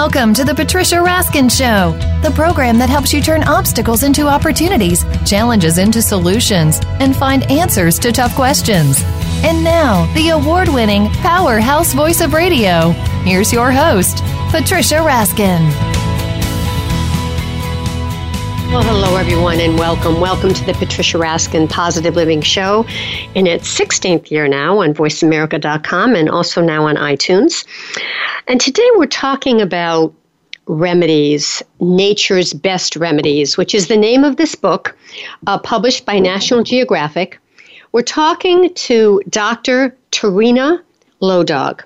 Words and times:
Welcome 0.00 0.32
to 0.34 0.44
the 0.44 0.54
Patricia 0.54 0.94
Raskin 0.94 1.50
Show, 1.50 1.90
the 2.22 2.32
program 2.36 2.78
that 2.78 2.88
helps 2.88 3.12
you 3.12 3.20
turn 3.20 3.42
obstacles 3.42 4.04
into 4.04 4.28
opportunities, 4.28 5.04
challenges 5.28 5.78
into 5.78 6.00
solutions, 6.00 6.78
and 7.00 7.16
find 7.16 7.42
answers 7.50 7.98
to 7.98 8.12
tough 8.12 8.32
questions. 8.36 9.02
And 9.42 9.64
now, 9.64 10.06
the 10.14 10.28
award 10.28 10.68
winning 10.68 11.08
powerhouse 11.14 11.94
voice 11.94 12.20
of 12.20 12.32
radio. 12.32 12.90
Here's 13.24 13.52
your 13.52 13.72
host, 13.72 14.18
Patricia 14.52 14.98
Raskin. 15.02 15.68
Well, 18.70 18.82
hello, 18.82 19.16
everyone, 19.16 19.58
and 19.58 19.78
welcome. 19.78 20.20
Welcome 20.20 20.54
to 20.54 20.64
the 20.64 20.74
Patricia 20.74 21.18
Raskin 21.18 21.68
Positive 21.68 22.14
Living 22.14 22.42
Show 22.42 22.86
in 23.34 23.48
its 23.48 23.76
16th 23.76 24.30
year 24.30 24.46
now 24.46 24.78
on 24.78 24.94
VoiceAmerica.com 24.94 26.14
and 26.14 26.28
also 26.30 26.62
now 26.62 26.84
on 26.84 26.94
iTunes. 26.94 27.64
And 28.48 28.58
today 28.62 28.88
we're 28.96 29.04
talking 29.04 29.60
about 29.60 30.14
remedies, 30.66 31.62
Nature's 31.80 32.54
Best 32.54 32.96
Remedies, 32.96 33.58
which 33.58 33.74
is 33.74 33.88
the 33.88 33.96
name 33.96 34.24
of 34.24 34.36
this 34.36 34.54
book 34.54 34.96
uh, 35.46 35.58
published 35.58 36.06
by 36.06 36.18
National 36.18 36.62
Geographic. 36.62 37.38
We're 37.92 38.00
talking 38.00 38.72
to 38.72 39.22
Dr. 39.28 39.94
Tarina 40.12 40.82
Lodog 41.20 41.82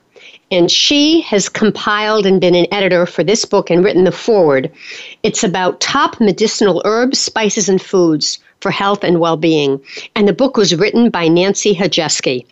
and 0.52 0.70
she 0.70 1.22
has 1.22 1.48
compiled 1.48 2.26
and 2.26 2.40
been 2.40 2.54
an 2.54 2.66
editor 2.70 3.06
for 3.06 3.24
this 3.24 3.46
book 3.46 3.70
and 3.70 3.82
written 3.82 4.04
the 4.04 4.12
foreword. 4.12 4.70
It's 5.22 5.42
about 5.42 5.80
top 5.80 6.20
medicinal 6.20 6.82
herbs, 6.84 7.18
spices, 7.18 7.70
and 7.70 7.80
foods 7.80 8.38
for 8.60 8.70
health 8.70 9.02
and 9.02 9.18
well 9.18 9.38
being. 9.38 9.80
And 10.14 10.28
the 10.28 10.34
book 10.34 10.58
was 10.58 10.74
written 10.74 11.08
by 11.08 11.26
Nancy 11.26 11.74
Hajeski. 11.74 12.44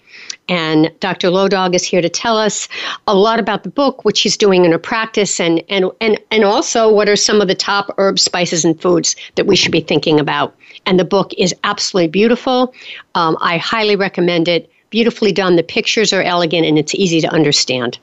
And 0.48 0.90
Dr. 0.98 1.30
Low 1.30 1.46
Dog 1.46 1.74
is 1.74 1.84
here 1.84 2.00
to 2.00 2.08
tell 2.08 2.36
us 2.36 2.68
a 3.06 3.14
lot 3.14 3.38
about 3.38 3.62
the 3.62 3.68
book, 3.68 4.04
what 4.04 4.16
she's 4.16 4.36
doing 4.36 4.64
in 4.64 4.72
her 4.72 4.78
practice, 4.78 5.38
and, 5.38 5.62
and, 5.68 5.84
and, 6.00 6.18
and 6.30 6.42
also 6.42 6.92
what 6.92 7.08
are 7.08 7.16
some 7.16 7.40
of 7.40 7.48
the 7.48 7.54
top 7.54 7.94
herbs, 7.98 8.22
spices, 8.22 8.64
and 8.64 8.80
foods 8.80 9.14
that 9.36 9.46
we 9.46 9.54
should 9.54 9.70
be 9.70 9.80
thinking 9.80 10.18
about. 10.18 10.56
And 10.86 10.98
the 10.98 11.04
book 11.04 11.32
is 11.38 11.54
absolutely 11.64 12.08
beautiful. 12.08 12.74
Um, 13.14 13.36
I 13.40 13.58
highly 13.58 13.94
recommend 13.94 14.48
it 14.48 14.70
beautifully 14.90 15.32
done. 15.32 15.56
The 15.56 15.62
pictures 15.62 16.12
are 16.12 16.22
elegant 16.22 16.66
and 16.66 16.78
it's 16.78 16.94
easy 16.94 17.20
to 17.20 17.28
understand. 17.28 17.98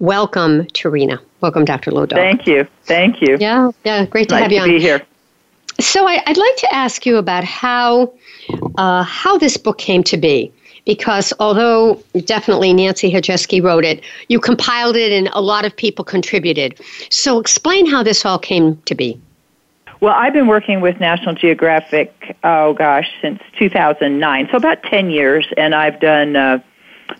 Welcome, 0.00 0.64
Tieraona. 0.68 1.20
Welcome, 1.40 1.64
Dr. 1.64 1.90
Low 1.90 2.06
Dog. 2.06 2.18
Thank 2.18 2.46
you. 2.46 2.66
Thank 2.84 3.20
you. 3.20 3.36
Yeah, 3.38 3.70
yeah, 3.84 4.06
great 4.06 4.28
to 4.30 4.34
nice 4.34 4.42
have 4.42 4.52
you 4.52 4.58
to 4.58 4.64
on. 4.64 4.70
be 4.70 4.80
here. 4.80 5.02
So 5.80 6.06
I, 6.06 6.22
would 6.26 6.36
like 6.36 6.56
to 6.56 6.74
ask 6.74 7.04
you 7.04 7.16
about 7.16 7.44
how 7.44 8.12
uh, 8.76 9.02
how 9.02 9.38
this 9.38 9.56
book 9.56 9.78
came 9.78 10.02
to 10.04 10.16
be. 10.16 10.52
Because 10.84 11.32
although 11.40 12.02
definitely 12.26 12.74
Nancy 12.74 13.10
Hajeski 13.10 13.62
wrote 13.62 13.86
it, 13.86 14.04
you 14.28 14.38
compiled 14.38 14.96
it 14.96 15.12
and 15.12 15.28
a 15.32 15.40
lot 15.40 15.64
of 15.64 15.74
people 15.74 16.04
contributed. 16.04 16.78
So 17.08 17.40
explain 17.40 17.86
how 17.86 18.02
this 18.02 18.26
all 18.26 18.38
came 18.38 18.76
to 18.82 18.94
be. 18.94 19.18
Well, 20.00 20.14
I've 20.14 20.32
been 20.32 20.46
working 20.46 20.80
with 20.80 21.00
National 21.00 21.34
Geographic, 21.34 22.36
oh 22.44 22.74
gosh, 22.74 23.08
since 23.22 23.40
2009, 23.58 24.48
so 24.50 24.56
about 24.56 24.82
10 24.82 25.10
years, 25.10 25.46
and 25.56 25.74
I've 25.74 26.00
done 26.00 26.36
uh, 26.36 26.58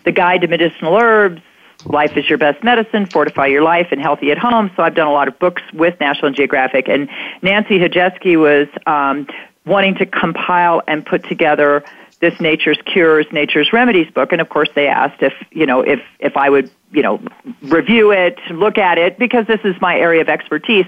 the 0.03 0.11
Guide 0.11 0.41
to 0.41 0.47
Medicinal 0.47 0.95
Herbs, 0.95 1.41
Life 1.85 2.17
is 2.17 2.27
Your 2.27 2.37
Best 2.37 2.63
Medicine, 2.63 3.05
Fortify 3.05 3.47
Your 3.47 3.61
Life, 3.61 3.87
and 3.91 4.01
Healthy 4.01 4.31
at 4.31 4.37
Home. 4.37 4.71
So 4.75 4.83
I've 4.83 4.95
done 4.95 5.07
a 5.07 5.11
lot 5.11 5.27
of 5.27 5.37
books 5.39 5.61
with 5.73 5.99
National 5.99 6.31
Geographic, 6.31 6.87
and 6.87 7.09
Nancy 7.41 7.79
Hajeski 7.79 8.39
was 8.39 8.67
um, 8.87 9.27
wanting 9.65 9.95
to 9.95 10.05
compile 10.05 10.81
and 10.87 11.05
put 11.05 11.23
together 11.23 11.83
this 12.21 12.39
Nature's 12.39 12.79
Cures, 12.85 13.25
Nature's 13.31 13.71
Remedies 13.73 14.09
book, 14.11 14.31
and 14.31 14.41
of 14.41 14.49
course 14.49 14.69
they 14.75 14.87
asked 14.87 15.21
if 15.21 15.33
you 15.51 15.65
know 15.65 15.81
if 15.81 16.01
if 16.19 16.37
I 16.37 16.49
would 16.49 16.69
you 16.91 17.01
know 17.01 17.21
review 17.63 18.11
it, 18.11 18.39
look 18.49 18.77
at 18.77 18.97
it 18.97 19.17
because 19.19 19.47
this 19.47 19.59
is 19.63 19.75
my 19.81 19.97
area 19.97 20.21
of 20.21 20.29
expertise. 20.29 20.85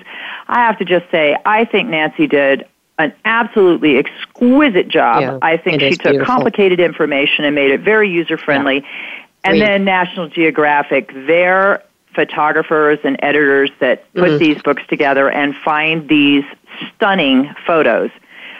I 0.48 0.60
have 0.60 0.78
to 0.80 0.86
just 0.86 1.10
say 1.12 1.38
I 1.46 1.66
think 1.66 1.90
Nancy 1.90 2.28
did 2.28 2.66
an 3.00 3.14
absolutely 3.26 3.98
exquisite 3.98 4.88
job. 4.88 5.22
Yeah, 5.22 5.40
I 5.42 5.58
think 5.58 5.82
she 5.82 5.92
took 5.92 6.12
beautiful. 6.14 6.26
complicated 6.26 6.80
information 6.80 7.46
and 7.46 7.54
made 7.54 7.72
it 7.72 7.82
very 7.82 8.10
user 8.10 8.38
friendly. 8.38 8.78
Yeah. 8.78 9.52
And 9.52 9.62
then 9.62 9.86
National 9.86 10.28
Geographic, 10.28 11.14
their 11.14 11.84
photographers 12.16 12.98
and 13.04 13.16
editors 13.22 13.70
that 13.80 14.12
put 14.16 14.32
Mhm. 14.32 14.40
these 14.40 14.62
books 14.64 14.82
together 14.88 15.30
and 15.30 15.56
find 15.56 16.08
these 16.10 16.44
stunning 16.96 17.54
photos. 17.68 18.10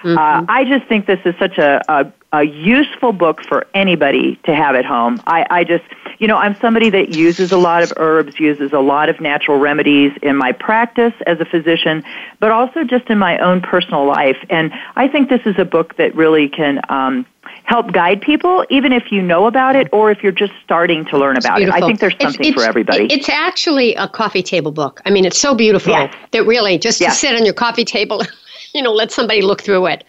Mm-hmm. 0.04 0.18
Uh, 0.18 0.46
I 0.48 0.64
just 0.64 0.86
think 0.86 1.08
this 1.08 1.20
is 1.26 1.34
such 1.40 1.58
a, 1.58 1.82
a, 1.90 2.12
a 2.34 2.44
useful 2.44 3.14
book 3.14 3.42
for 3.48 3.66
anybody 3.74 4.38
to 4.44 4.54
have 4.54 4.76
at 4.76 4.84
home. 4.86 5.22
I, 5.28 5.46
I 5.50 5.64
just, 5.64 5.86
you 6.20 6.28
know, 6.28 6.36
I'm 6.38 6.56
somebody 6.56 6.90
that 6.90 7.16
uses 7.16 7.52
a 7.54 7.58
lot 7.58 7.84
of 7.84 7.94
herbs, 7.96 8.38
uses 8.40 8.74
a 8.74 8.80
lot 8.80 9.08
of 9.08 9.22
natural 9.22 9.58
remedies 9.60 10.12
in 10.22 10.36
my 10.36 10.52
practice 10.52 11.14
as 11.26 11.40
a 11.40 11.46
physician, 11.46 12.04
but 12.40 12.52
also 12.52 12.84
just 12.84 13.10
in 13.10 13.18
my 13.18 13.38
own 13.40 13.62
personal 13.62 14.06
life. 14.06 14.38
And 14.50 14.74
I 14.98 15.08
think 15.08 15.30
this 15.30 15.42
is 15.46 15.56
a 15.58 15.64
book 15.64 15.96
that 15.96 16.14
really 16.16 16.50
can 16.50 16.82
um, 16.90 17.26
help 17.64 17.94
guide 17.94 18.20
people, 18.22 18.66
even 18.70 18.92
if 18.92 19.10
you 19.10 19.22
know 19.22 19.46
about 19.48 19.78
it 19.78 19.88
or 19.94 20.12
if 20.12 20.22
you're 20.22 20.34
just 20.34 20.54
starting 20.66 21.06
to 21.06 21.18
learn 21.18 21.38
about 21.38 21.62
it. 21.62 21.70
I 21.70 21.80
think 21.80 22.00
there's 22.02 22.14
It's- 22.16 22.34
something 22.34 22.52
it's, 22.54 22.62
for 22.62 22.68
everybody. 22.68 23.06
It's 23.10 23.30
actually 23.30 23.96
a 23.96 24.10
coffee 24.10 24.44
table 24.44 24.72
book. 24.74 25.02
I 25.06 25.12
mean, 25.12 25.24
it's 25.24 25.40
so 25.40 25.56
beautiful 25.56 25.94
Yes. 25.94 26.14
that 26.32 26.44
really 26.46 26.78
just 26.78 27.00
Yes. 27.00 27.14
to 27.22 27.28
sit 27.28 27.36
on 27.38 27.46
your 27.46 27.54
coffee 27.54 27.86
table, 27.86 28.22
you 28.74 28.82
know, 28.82 28.92
let 28.92 29.12
somebody 29.14 29.42
look 29.42 29.62
through 29.62 29.86
it. 29.88 30.04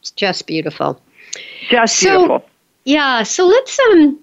It's 0.00 0.10
just 0.12 0.46
beautiful. 0.46 0.98
Just 1.70 1.96
so- 1.98 2.18
beautiful. 2.18 2.44
Yeah, 2.84 3.22
so 3.22 3.46
let's 3.46 3.78
um 3.90 4.18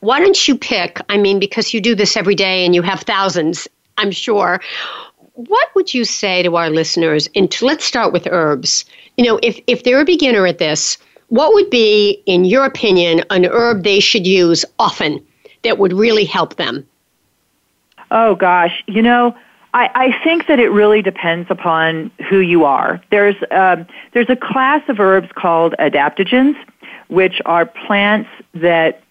why 0.00 0.18
don't 0.20 0.48
you 0.48 0.56
pick, 0.58 1.00
I 1.08 1.16
mean 1.16 1.38
because 1.38 1.72
you 1.72 1.80
do 1.80 1.94
this 1.94 2.16
every 2.16 2.34
day 2.34 2.64
and 2.64 2.74
you 2.74 2.82
have 2.82 3.02
thousands, 3.02 3.68
I'm 3.96 4.10
sure. 4.10 4.60
What 5.34 5.68
would 5.74 5.92
you 5.94 6.04
say 6.04 6.42
to 6.42 6.56
our 6.56 6.70
listeners 6.70 7.28
into 7.28 7.64
let's 7.66 7.84
start 7.84 8.12
with 8.12 8.26
herbs. 8.30 8.84
You 9.16 9.24
know, 9.24 9.38
if 9.42 9.60
if 9.66 9.84
they're 9.84 10.00
a 10.00 10.04
beginner 10.04 10.46
at 10.46 10.58
this, 10.58 10.98
what 11.28 11.54
would 11.54 11.70
be 11.70 12.22
in 12.26 12.44
your 12.44 12.64
opinion 12.64 13.22
an 13.30 13.44
herb 13.44 13.84
they 13.84 14.00
should 14.00 14.26
use 14.26 14.64
often 14.78 15.24
that 15.62 15.78
would 15.78 15.92
really 15.92 16.24
help 16.24 16.56
them? 16.56 16.86
Oh 18.10 18.34
gosh, 18.34 18.82
you 18.86 19.02
know, 19.02 19.36
I, 19.76 19.90
I 19.94 20.24
think 20.24 20.46
that 20.46 20.58
it 20.58 20.70
really 20.70 21.02
depends 21.02 21.50
upon 21.50 22.10
who 22.30 22.38
you 22.38 22.64
are. 22.64 23.02
There's 23.10 23.36
um, 23.50 23.86
there's 24.14 24.30
a 24.30 24.36
class 24.36 24.82
of 24.88 24.98
herbs 24.98 25.28
called 25.34 25.74
adaptogens, 25.78 26.56
which 27.08 27.42
are 27.44 27.66
plants 27.66 28.30
that 28.54 29.02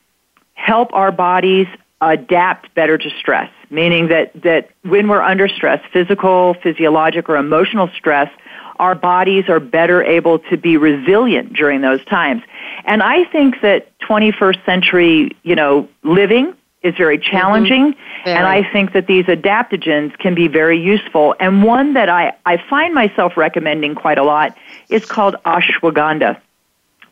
help 0.55 0.91
our 0.93 1.11
bodies 1.11 1.67
adapt 2.01 2.73
better 2.73 2.97
to 2.97 3.09
stress. 3.11 3.51
Meaning 3.69 4.07
that 4.07 4.41
that 4.41 4.71
when 4.81 5.07
we're 5.07 5.21
under 5.21 5.47
stress, 5.47 5.85
physical, 5.93 6.55
physiologic, 6.63 7.29
or 7.29 7.35
emotional 7.37 7.87
stress, 7.95 8.31
our 8.77 8.95
bodies 8.95 9.47
are 9.49 9.59
better 9.59 10.03
able 10.03 10.39
to 10.39 10.57
be 10.57 10.77
resilient 10.77 11.53
during 11.53 11.81
those 11.81 12.03
times. 12.05 12.41
And 12.85 13.03
I 13.03 13.25
think 13.25 13.61
that 13.61 13.91
21st 13.99 14.65
century, 14.65 15.37
you 15.43 15.55
know, 15.55 15.87
living 16.01 16.55
is 16.85 16.95
very 16.95 17.17
challenging. 17.17 17.95
Very. 18.23 18.37
And 18.37 18.47
I 18.47 18.71
think 18.71 18.93
that 18.93 19.07
these 19.07 19.25
adaptogens 19.25 20.17
can 20.19 20.35
be 20.35 20.47
very 20.47 20.79
useful. 20.79 21.35
And 21.39 21.63
one 21.63 21.93
that 21.93 22.09
I, 22.09 22.33
I 22.45 22.57
find 22.69 22.93
myself 22.93 23.35
recommending 23.35 23.95
quite 23.95 24.17
a 24.17 24.23
lot 24.23 24.55
is 24.89 25.05
called 25.05 25.35
ashwagandha. 25.45 26.39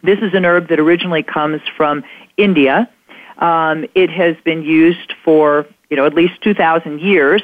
This 0.04 0.20
is 0.20 0.34
an 0.34 0.46
herb 0.46 0.68
that 0.68 0.80
originally 0.80 1.24
comes 1.24 1.62
from 1.76 2.04
India. 2.38 2.90
Um, 3.40 3.86
it 3.96 4.10
has 4.12 4.36
been 4.44 4.64
used 4.64 5.14
for, 5.24 5.66
you 5.90 5.98
know, 5.98 6.06
at 6.06 6.14
least 6.14 6.42
2,000 6.42 7.02
years 7.02 7.42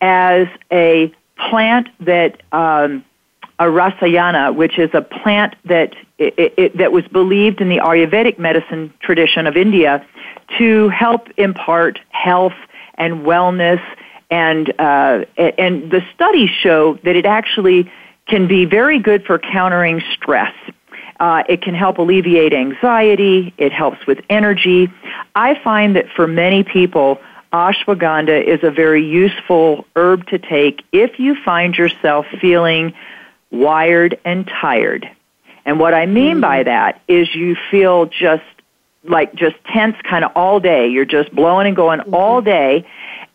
as 0.00 0.46
a 0.70 1.12
plant 1.36 1.88
that, 2.00 2.42
um, 2.52 3.04
a 3.62 3.66
rasayana, 3.66 4.54
which 4.54 4.76
is 4.78 4.90
a 4.92 5.02
plant 5.02 5.54
that, 5.66 5.94
it, 6.18 6.54
it, 6.56 6.76
that 6.78 6.90
was 6.90 7.06
believed 7.08 7.60
in 7.60 7.68
the 7.68 7.78
Ayurvedic 7.78 8.38
medicine 8.38 8.92
tradition 9.00 9.46
of 9.46 9.56
India 9.56 10.04
to 10.58 10.88
help 10.88 11.28
impart 11.36 12.00
health 12.10 12.54
and 12.94 13.20
wellness 13.20 13.80
and 14.30 14.72
uh, 14.80 15.24
and 15.36 15.90
the 15.90 16.02
studies 16.14 16.48
show 16.48 16.98
that 17.04 17.16
it 17.16 17.26
actually 17.26 17.90
can 18.26 18.48
be 18.48 18.64
very 18.64 18.98
good 18.98 19.24
for 19.24 19.38
countering 19.38 20.02
stress. 20.14 20.54
Uh, 21.20 21.42
it 21.48 21.60
can 21.60 21.74
help 21.74 21.98
alleviate 21.98 22.54
anxiety. 22.54 23.52
It 23.58 23.72
helps 23.72 24.06
with 24.06 24.20
energy. 24.30 24.90
I 25.34 25.60
find 25.62 25.96
that 25.96 26.06
for 26.16 26.26
many 26.26 26.64
people, 26.64 27.20
ashwagandha 27.52 28.42
is 28.42 28.60
a 28.62 28.70
very 28.70 29.04
useful 29.04 29.84
herb 29.94 30.26
to 30.28 30.38
take 30.38 30.82
if 30.92 31.18
you 31.18 31.36
find 31.44 31.76
yourself 31.76 32.24
feeling 32.40 32.94
wired 33.52 34.18
and 34.24 34.46
tired. 34.46 35.08
And 35.64 35.78
what 35.78 35.94
I 35.94 36.06
mean 36.06 36.40
by 36.40 36.60
mm-hmm. 36.60 36.68
that 36.68 37.02
is 37.06 37.32
you 37.34 37.56
feel 37.70 38.06
just 38.06 38.42
like 39.04 39.34
just 39.34 39.56
tense 39.72 39.96
kind 40.02 40.24
of 40.24 40.32
all 40.34 40.58
day. 40.60 40.88
You're 40.88 41.04
just 41.04 41.32
blowing 41.34 41.66
and 41.66 41.76
going 41.76 42.00
mm-hmm. 42.00 42.14
all 42.14 42.40
day. 42.40 42.86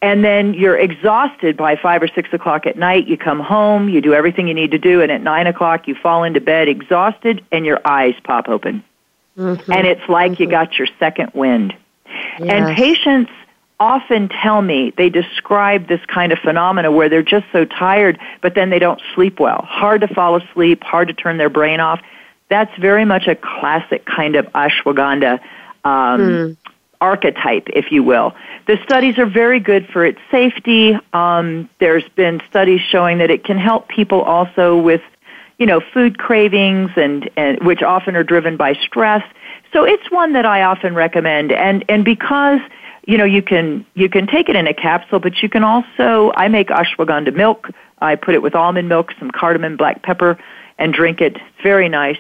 And 0.01 0.23
then 0.23 0.53
you're 0.53 0.77
exhausted 0.77 1.57
by 1.57 1.75
five 1.75 2.03
or 2.03 2.07
six 2.07 2.31
o'clock 2.31 2.67
at 2.67 2.77
night. 2.77 3.07
You 3.07 3.17
come 3.17 3.39
home, 3.39 3.89
you 3.89 4.01
do 4.01 4.13
everything 4.13 4.47
you 4.47 4.53
need 4.53 4.71
to 4.71 4.77
do, 4.77 5.01
and 5.01 5.11
at 5.11 5.21
nine 5.21 5.47
o'clock 5.47 5.87
you 5.87 5.95
fall 5.95 6.23
into 6.23 6.39
bed 6.39 6.67
exhausted 6.67 7.43
and 7.51 7.65
your 7.65 7.79
eyes 7.83 8.13
pop 8.23 8.47
open. 8.47 8.83
Mhm. 9.37 9.61
And 9.73 9.87
it's 9.87 10.07
like 10.07 10.39
you 10.39 10.45
mm-hmm. 10.45 10.51
got 10.51 10.77
your 10.77 10.87
second 10.99 11.31
wind. 11.33 11.75
And 12.37 12.69
Yes. 12.69 12.77
patients 12.77 13.31
often 13.79 14.29
tell 14.29 14.61
me 14.61 14.91
they 14.97 15.09
describe 15.09 15.87
this 15.87 16.01
kind 16.07 16.31
of 16.31 16.39
phenomena 16.39 16.91
where 16.91 17.09
they're 17.09 17.21
just 17.21 17.45
so 17.51 17.65
tired, 17.65 18.19
but 18.41 18.55
then 18.55 18.69
they 18.69 18.79
don't 18.79 19.01
sleep 19.13 19.39
well. 19.39 19.61
Hard 19.67 20.01
to 20.01 20.07
fall 20.07 20.35
asleep, 20.35 20.83
hard 20.83 21.07
to 21.09 21.13
turn 21.13 21.37
their 21.37 21.49
brain 21.49 21.79
off. 21.79 22.01
That's 22.49 22.75
very 22.79 23.05
much 23.05 23.27
a 23.27 23.35
classic 23.35 24.05
kind 24.05 24.35
of 24.35 24.45
ashwagandha 24.47 25.39
um, 25.83 26.21
mm. 26.21 26.57
archetype, 27.01 27.67
if 27.67 27.91
you 27.91 28.03
will. 28.03 28.33
The 28.65 28.79
studies 28.83 29.17
are 29.17 29.25
very 29.25 29.59
good 29.59 29.87
for 29.89 30.05
its 30.05 30.19
safety. 30.31 30.97
Um, 31.13 31.69
there's 31.79 32.07
been 32.15 32.41
studies 32.49 32.81
showing 32.81 33.19
that 33.19 33.29
it 33.29 33.43
can 33.43 33.57
help 33.57 33.89
people 33.89 34.21
also 34.21 34.77
with, 34.77 35.01
you 35.59 35.65
know, 35.65 35.81
food 35.93 36.17
cravings 36.17 36.91
and, 36.95 37.29
and 37.37 37.63
which 37.65 37.83
often 37.83 38.15
are 38.15 38.23
driven 38.23 38.57
by 38.57 38.73
stress. 38.73 39.23
So 39.73 39.83
it's 39.83 40.09
one 40.09 40.33
that 40.33 40.45
I 40.45 40.63
often 40.63 40.95
recommend. 40.95 41.51
And 41.51 41.83
and 41.89 42.03
because 42.05 42.61
you 43.07 43.17
know 43.17 43.25
you 43.25 43.41
can 43.41 43.85
you 43.95 44.09
can 44.09 44.27
take 44.27 44.49
it 44.49 44.55
in 44.55 44.67
a 44.67 44.73
capsule, 44.73 45.19
but 45.19 45.41
you 45.41 45.49
can 45.49 45.63
also 45.63 46.31
I 46.35 46.47
make 46.49 46.67
ashwagandha 46.67 47.33
milk. 47.33 47.69
I 47.99 48.15
put 48.15 48.35
it 48.35 48.43
with 48.43 48.53
almond 48.53 48.89
milk, 48.89 49.13
some 49.17 49.31
cardamom, 49.31 49.77
black 49.77 50.03
pepper, 50.03 50.37
and 50.77 50.93
drink 50.93 51.19
it. 51.21 51.37
It's 51.37 51.63
very 51.63 51.89
nice. 51.89 52.19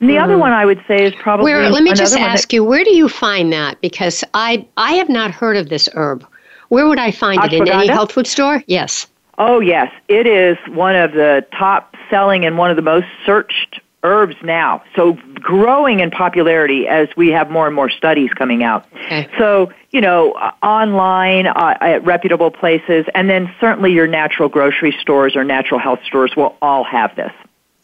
And 0.00 0.08
the 0.08 0.16
mm. 0.16 0.22
other 0.22 0.38
one 0.38 0.52
I 0.52 0.64
would 0.64 0.82
say 0.88 1.04
is 1.04 1.14
probably. 1.14 1.44
Where, 1.44 1.70
let 1.70 1.82
me 1.82 1.92
just 1.92 2.16
ask 2.16 2.48
that, 2.48 2.54
you, 2.54 2.64
where 2.64 2.82
do 2.82 2.94
you 2.94 3.08
find 3.08 3.52
that? 3.52 3.80
Because 3.80 4.24
I 4.34 4.66
I 4.76 4.94
have 4.94 5.08
not 5.08 5.30
heard 5.30 5.56
of 5.56 5.68
this 5.68 5.88
herb. 5.94 6.26
Where 6.70 6.88
would 6.88 6.98
I 6.98 7.10
find 7.10 7.38
ashwagandha? 7.40 7.52
it 7.52 7.68
in 7.68 7.68
any 7.68 7.86
health 7.88 8.12
food 8.12 8.26
store? 8.26 8.64
Yes. 8.66 9.06
Oh 9.38 9.60
yes, 9.60 9.92
it 10.08 10.26
is 10.26 10.56
one 10.68 10.96
of 10.96 11.12
the 11.12 11.46
top 11.56 11.94
selling 12.08 12.46
and 12.46 12.56
one 12.56 12.70
of 12.70 12.76
the 12.76 12.82
most 12.82 13.06
searched 13.26 13.80
herbs 14.02 14.36
now. 14.42 14.82
So 14.96 15.16
growing 15.34 16.00
in 16.00 16.10
popularity 16.10 16.86
as 16.88 17.08
we 17.16 17.28
have 17.30 17.50
more 17.50 17.66
and 17.66 17.74
more 17.74 17.90
studies 17.90 18.30
coming 18.32 18.62
out. 18.62 18.86
Okay. 18.92 19.28
So, 19.38 19.72
you 19.90 20.00
know, 20.00 20.32
uh, 20.32 20.52
online, 20.62 21.46
uh, 21.46 21.76
at 21.80 22.04
reputable 22.04 22.50
places, 22.50 23.06
and 23.14 23.30
then 23.30 23.52
certainly 23.60 23.92
your 23.92 24.06
natural 24.06 24.48
grocery 24.48 24.96
stores 25.00 25.36
or 25.36 25.44
natural 25.44 25.78
health 25.78 26.00
stores 26.04 26.32
will 26.36 26.56
all 26.60 26.84
have 26.84 27.14
this. 27.16 27.32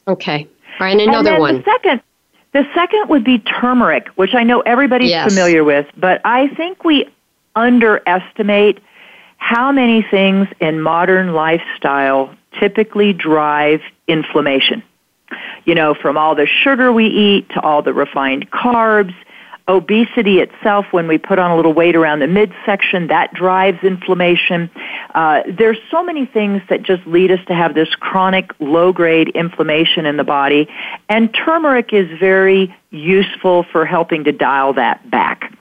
Okay. 0.07 0.49
All 0.81 0.87
right, 0.87 0.93
and 0.93 1.01
another 1.01 1.39
one. 1.39 1.59
The 1.59 1.65
second, 1.65 2.03
the 2.53 2.65
second 2.75 3.09
would 3.09 3.25
be 3.25 3.39
turmeric, 3.39 4.09
which 4.17 4.35
I 4.35 4.43
know 4.43 4.61
everybody's 4.61 5.11
yes. 5.11 5.29
familiar 5.29 5.65
with, 5.65 5.87
but 5.97 6.21
I 6.25 6.49
think 6.49 6.85
we 6.85 7.09
underestimate 7.55 8.81
how 9.37 9.71
many 9.73 10.03
things 10.03 10.49
in 10.61 10.81
modern 10.81 11.33
lifestyle 11.33 12.35
typically 12.59 13.13
drive 13.13 13.81
inflammation 14.09 14.83
you 15.65 15.75
know, 15.75 15.95
from 15.95 16.17
all 16.17 16.35
the 16.35 16.47
sugar 16.47 16.93
we 16.93 17.07
eat 17.07 17.49
to 17.51 17.61
all 17.61 17.83
the 17.83 17.93
refined 17.93 18.51
carbs, 18.51 19.15
obesity 19.69 20.39
itself, 20.39 20.87
when 20.93 21.07
we 21.07 21.19
put 21.19 21.39
on 21.39 21.51
a 21.51 21.57
little 21.57 21.75
weight 21.75 21.95
around 21.95 22.21
the 22.21 22.27
midsection, 22.27 23.09
that 23.09 23.35
drives 23.35 23.79
inflammation. 23.85 24.71
Uh, 25.15 25.43
there's 25.47 25.77
so 25.91 26.03
many 26.03 26.25
things 26.25 26.63
that 26.71 26.83
just 26.83 27.07
lead 27.07 27.31
us 27.31 27.41
to 27.47 27.55
have 27.55 27.75
this 27.75 27.95
chronic 27.97 28.51
low-grade 28.61 29.29
inflammation 29.31 30.07
in 30.07 30.17
the 30.17 30.25
body, 30.25 30.67
and 31.11 31.35
turmeric 31.35 31.93
is 31.93 32.09
very 32.19 32.75
useful 32.91 33.65
for 33.65 33.85
helping 33.85 34.25
to 34.25 34.33
dial 34.33 34.73
that 34.73 35.11
back. 35.11 35.53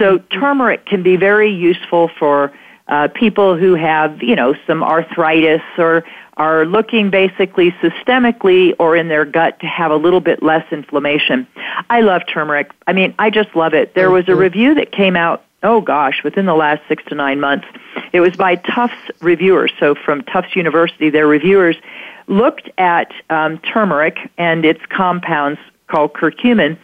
So 0.00 0.18
turmeric 0.18 0.86
can 0.86 1.04
be 1.04 1.16
very 1.16 1.50
useful 1.54 2.10
for 2.18 2.52
uh, 2.88 3.08
people 3.14 3.56
who 3.56 3.74
have, 3.76 4.20
you 4.22 4.34
know, 4.34 4.54
some 4.66 4.82
arthritis 4.82 5.62
or 5.78 6.04
are 6.36 6.64
looking 6.66 7.10
basically 7.10 7.70
systemically 7.82 8.74
or 8.78 8.96
in 8.96 9.08
their 9.08 9.24
gut 9.24 9.60
to 9.60 9.66
have 9.66 9.90
a 9.90 9.96
little 9.96 10.20
bit 10.20 10.42
less 10.42 10.64
inflammation. 10.72 11.46
I 11.90 12.00
love 12.00 12.22
turmeric. 12.26 12.70
I 12.86 12.92
mean, 12.92 13.14
I 13.18 13.30
just 13.30 13.54
love 13.54 13.74
it. 13.74 13.94
There 13.94 14.10
was 14.10 14.28
a 14.28 14.34
review 14.34 14.74
that 14.74 14.92
came 14.92 15.16
out, 15.16 15.44
oh 15.62 15.80
gosh, 15.80 16.22
within 16.24 16.46
the 16.46 16.54
last 16.54 16.82
six 16.88 17.04
to 17.06 17.14
nine 17.14 17.40
months. 17.40 17.66
It 18.12 18.20
was 18.20 18.36
by 18.36 18.56
Tufts 18.56 19.10
reviewers. 19.20 19.72
So 19.78 19.94
from 19.94 20.22
Tufts 20.22 20.56
University, 20.56 21.10
their 21.10 21.26
reviewers 21.26 21.76
looked 22.26 22.70
at 22.78 23.12
um, 23.30 23.58
turmeric 23.58 24.18
and 24.38 24.64
its 24.64 24.80
compounds 24.88 25.60
called 25.86 26.14
curcumin, 26.14 26.78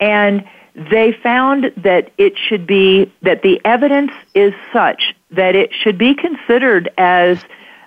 and 0.00 0.48
they 0.74 1.12
found 1.12 1.72
that 1.76 2.10
it 2.18 2.36
should 2.36 2.66
be 2.66 3.12
that 3.22 3.42
the 3.42 3.60
evidence 3.64 4.12
is 4.34 4.52
such 4.72 5.14
that 5.30 5.54
it 5.54 5.72
should 5.72 5.98
be 5.98 6.14
considered 6.14 6.90
as 6.98 7.44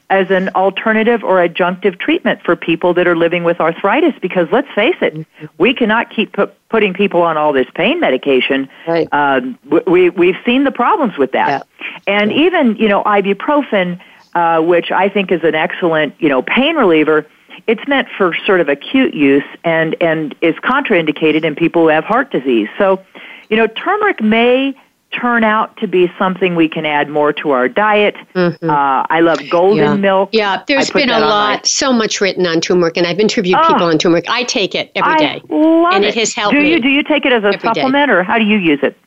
as 0.09 0.31
an 0.31 0.49
alternative 0.49 1.23
or 1.23 1.45
adjunctive 1.45 1.99
treatment 1.99 2.41
for 2.41 2.55
people 2.55 2.93
that 2.93 3.07
are 3.07 3.15
living 3.15 3.43
with 3.43 3.59
arthritis 3.59 4.13
because 4.21 4.47
let's 4.51 4.71
face 4.73 4.95
it 5.01 5.25
we 5.57 5.73
cannot 5.73 6.09
keep 6.09 6.31
pu- 6.33 6.49
putting 6.69 6.93
people 6.93 7.21
on 7.21 7.37
all 7.37 7.51
this 7.51 7.67
pain 7.75 7.99
medication 7.99 8.69
right. 8.87 9.07
um, 9.11 9.57
we 9.85 10.09
we've 10.09 10.37
seen 10.45 10.63
the 10.63 10.71
problems 10.71 11.17
with 11.17 11.33
that 11.33 11.67
yeah. 11.79 11.99
and 12.07 12.31
yeah. 12.31 12.37
even 12.37 12.75
you 12.77 12.87
know 12.87 13.03
ibuprofen 13.03 13.99
uh, 14.33 14.61
which 14.61 14.91
I 14.91 15.09
think 15.09 15.31
is 15.31 15.43
an 15.43 15.55
excellent 15.55 16.15
you 16.19 16.29
know 16.29 16.41
pain 16.41 16.75
reliever 16.75 17.27
it's 17.65 17.85
meant 17.87 18.07
for 18.17 18.35
sort 18.45 18.61
of 18.61 18.69
acute 18.69 19.13
use 19.13 19.43
and 19.63 19.95
and 20.01 20.35
is 20.41 20.55
contraindicated 20.55 21.43
in 21.43 21.55
people 21.55 21.83
who 21.83 21.87
have 21.89 22.05
heart 22.05 22.31
disease 22.31 22.69
so 22.77 23.03
you 23.49 23.57
know 23.57 23.67
turmeric 23.67 24.21
may 24.21 24.73
turn 25.11 25.43
out 25.43 25.75
to 25.77 25.87
be 25.87 26.11
something 26.17 26.55
we 26.55 26.67
can 26.67 26.85
add 26.85 27.09
more 27.09 27.33
to 27.33 27.51
our 27.51 27.67
diet. 27.67 28.15
Mm-hmm. 28.35 28.69
Uh, 28.69 29.05
I 29.09 29.21
love 29.21 29.39
golden 29.49 29.77
yeah. 29.77 29.95
milk. 29.95 30.29
Yeah, 30.33 30.63
there's 30.67 30.91
been 30.91 31.09
a 31.09 31.19
lot, 31.19 31.59
my... 31.59 31.61
so 31.63 31.93
much 31.93 32.21
written 32.21 32.45
on 32.45 32.61
turmeric, 32.61 32.97
and 32.97 33.07
I've 33.07 33.19
interviewed 33.19 33.57
oh, 33.57 33.67
people 33.67 33.87
on 33.87 33.97
turmeric. 33.97 34.25
I 34.29 34.43
take 34.43 34.75
it 34.75 34.91
every 34.95 35.15
day, 35.17 35.41
I 35.49 35.53
love 35.53 35.93
and 35.93 36.03
it. 36.03 36.09
it 36.09 36.15
has 36.15 36.33
helped 36.33 36.55
do 36.55 36.61
you, 36.61 36.75
me. 36.75 36.81
Do 36.81 36.89
you 36.89 37.03
take 37.03 37.25
it 37.25 37.31
as 37.31 37.43
a 37.43 37.59
supplement, 37.59 38.09
day. 38.09 38.13
or 38.13 38.23
how 38.23 38.37
do 38.37 38.45
you 38.45 38.57
use 38.57 38.79
it? 38.83 38.97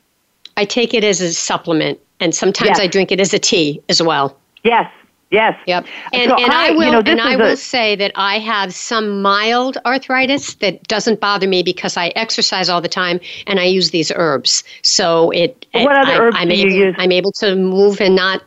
I 0.56 0.64
take 0.64 0.94
it 0.94 1.04
as 1.04 1.20
a 1.20 1.32
supplement, 1.32 2.00
and 2.18 2.34
sometimes 2.34 2.70
yes. 2.70 2.80
I 2.80 2.86
drink 2.86 3.12
it 3.12 3.20
as 3.20 3.32
a 3.32 3.38
tea 3.38 3.82
as 3.88 4.02
well. 4.02 4.36
Yes, 4.64 4.90
Yes. 5.30 5.56
Yep. 5.66 5.86
And, 6.12 6.28
so 6.28 6.36
and 6.36 6.52
I, 6.52 6.68
I 6.68 6.70
will 6.72 6.84
you 6.86 6.90
know, 6.90 7.02
and 7.06 7.20
I 7.20 7.36
will 7.36 7.52
a, 7.52 7.56
say 7.56 7.94
that 7.94 8.10
I 8.16 8.40
have 8.40 8.74
some 8.74 9.22
mild 9.22 9.78
arthritis 9.86 10.54
that 10.54 10.82
doesn't 10.88 11.20
bother 11.20 11.46
me 11.46 11.62
because 11.62 11.96
I 11.96 12.08
exercise 12.08 12.68
all 12.68 12.80
the 12.80 12.88
time 12.88 13.20
and 13.46 13.60
I 13.60 13.64
use 13.64 13.92
these 13.92 14.10
herbs. 14.14 14.64
So 14.82 15.30
it 15.30 15.66
What 15.72 15.96
other 15.96 16.12
I, 16.12 16.18
herbs 16.18 16.36
I'm 16.38 16.48
do 16.48 16.54
able, 16.54 16.70
you 16.72 16.86
use? 16.86 16.96
I'm 16.98 17.12
able 17.12 17.30
to 17.32 17.54
move 17.54 18.00
and 18.00 18.16
not 18.16 18.42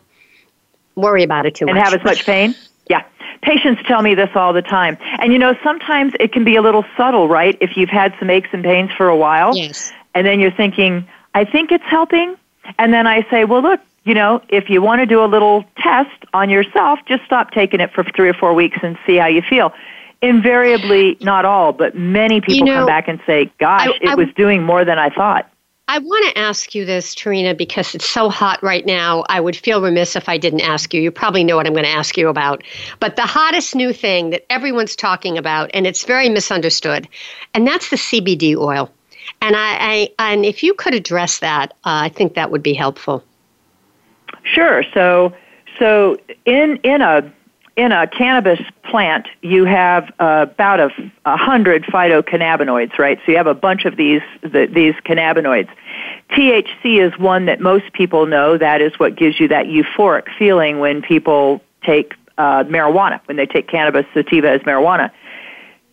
worry 0.96 1.24
about 1.24 1.46
it 1.46 1.56
too 1.56 1.66
and 1.66 1.76
much. 1.76 1.86
And 1.86 1.94
have 1.94 2.00
as 2.00 2.06
much 2.06 2.26
pain? 2.26 2.54
Yeah. 2.90 3.06
Patients 3.44 3.82
tell 3.88 4.02
me 4.02 4.14
this 4.14 4.30
all 4.36 4.52
the 4.52 4.62
time. 4.62 4.98
And 5.20 5.32
you 5.32 5.40
know, 5.40 5.56
sometimes 5.64 6.12
it 6.20 6.34
can 6.34 6.44
be 6.44 6.58
a 6.58 6.62
little 6.62 6.84
subtle, 6.98 7.30
right? 7.30 7.58
If 7.62 7.78
you've 7.78 7.90
had 7.90 8.14
some 8.20 8.30
aches 8.30 8.50
and 8.52 8.62
pains 8.62 8.92
for 8.92 9.08
a 9.08 9.16
while. 9.16 9.56
Yes. 9.56 9.94
And 10.14 10.28
then 10.28 10.42
you're 10.42 10.52
thinking, 10.52 11.08
I 11.34 11.46
think 11.46 11.72
it's 11.72 11.86
helping. 11.86 12.36
And 12.78 12.94
then 12.94 13.08
I 13.08 13.26
say, 13.30 13.46
well, 13.46 13.62
look, 13.62 13.80
you 14.06 14.14
know, 14.14 14.42
if 14.50 14.70
you 14.70 14.82
want 14.82 15.00
to 15.00 15.06
do 15.06 15.24
a 15.24 15.28
little 15.28 15.64
test 15.78 16.26
on 16.34 16.50
yourself, 16.50 17.00
just 17.08 17.24
stop 17.26 17.52
taking 17.52 17.80
it 17.80 17.92
for 17.94 18.04
three 18.04 18.30
or 18.30 18.34
four 18.34 18.54
weeks 18.54 18.78
and 18.84 18.98
see 19.06 19.18
how 19.18 19.28
you 19.28 19.42
feel. 19.42 19.74
Invariably, 20.22 21.18
not 21.22 21.46
all, 21.46 21.74
but 21.74 21.96
many 21.96 22.40
people 22.40 22.56
you 22.56 22.64
know, 22.66 22.80
come 22.80 22.86
back 22.86 23.08
and 23.08 23.20
say, 23.26 23.52
gosh, 23.60 23.88
I, 23.88 24.10
I, 24.10 24.12
it 24.14 24.18
was 24.18 24.28
doing 24.36 24.64
more 24.64 24.86
than 24.86 24.98
I 24.98 25.10
thought. 25.10 25.50
I 25.90 26.00
want 26.00 26.26
to 26.34 26.40
ask 26.40 26.74
you 26.74 26.86
this, 26.86 27.14
Tieraona, 27.14 27.58
because 27.58 27.94
it's 27.94 28.10
so 28.10 28.30
hot 28.30 28.64
right 28.64 28.86
now. 28.86 29.26
I 29.28 29.42
would 29.42 29.56
feel 29.56 29.82
remiss 29.82 30.16
if 30.16 30.30
I 30.30 30.38
didn't 30.38 30.62
ask 30.62 30.94
you. 30.94 31.02
You 31.02 31.12
probably 31.12 31.44
know 31.44 31.58
what 31.58 31.68
I'm 31.68 31.74
going 31.74 31.86
to 31.86 31.92
ask 31.92 32.18
you 32.18 32.30
about. 32.30 32.64
But 33.02 33.18
the 33.18 33.24
hottest 33.24 33.76
new 33.76 33.92
thing 33.92 34.30
that 34.30 34.46
everyone's 34.50 34.96
talking 34.96 35.38
about, 35.38 35.70
and 35.74 35.86
it's 35.86 36.06
very 36.06 36.30
misunderstood, 36.30 37.08
and 37.54 37.68
that's 37.68 37.90
the 37.90 37.98
CBD 37.98 38.56
oil. 38.56 38.90
And 39.42 39.58
I, 39.58 40.10
I 40.20 40.32
and 40.32 40.46
if 40.46 40.64
you 40.64 40.74
could 40.74 40.94
address 40.94 41.40
that, 41.40 41.72
uh, 41.84 42.08
I 42.08 42.10
think 42.10 42.36
that 42.36 42.50
would 42.50 42.64
be 42.64 42.74
helpful. 42.74 43.24
Sure. 44.44 44.84
So, 44.94 45.34
so 45.80 46.18
in 46.46 46.78
in 46.84 47.02
a 47.02 47.32
in 47.76 47.92
a 47.92 48.06
cannabis 48.08 48.60
plant, 48.84 49.28
you 49.42 49.66
have 49.66 50.12
uh, 50.20 50.46
about 50.52 50.80
a, 50.80 50.90
a 51.26 51.36
hundred 51.36 51.84
phytocannabinoids, 51.84 53.00
right? 53.00 53.20
So 53.26 53.32
you 53.32 53.38
have 53.38 53.48
a 53.48 53.56
bunch 53.56 53.86
of 53.86 53.96
these 53.98 54.22
the, 54.42 54.68
these 54.68 54.94
cannabinoids. 55.06 55.70
THC 56.32 57.02
is 57.02 57.18
one 57.20 57.46
that 57.46 57.60
most 57.60 57.92
people 57.94 58.26
know. 58.26 58.58
That 58.58 58.82
is 58.82 58.98
what 59.00 59.16
gives 59.16 59.40
you 59.40 59.48
that 59.48 59.66
euphoric 59.66 60.26
feeling 60.38 60.80
when 60.80 61.02
people 61.02 61.62
take 61.84 62.14
uh, 62.38 62.64
marijuana, 62.64 63.20
when 63.26 63.38
they 63.38 63.46
take 63.46 63.68
cannabis 63.68 64.06
sativa 64.14 64.50
as 64.50 64.62
marijuana. 64.62 65.12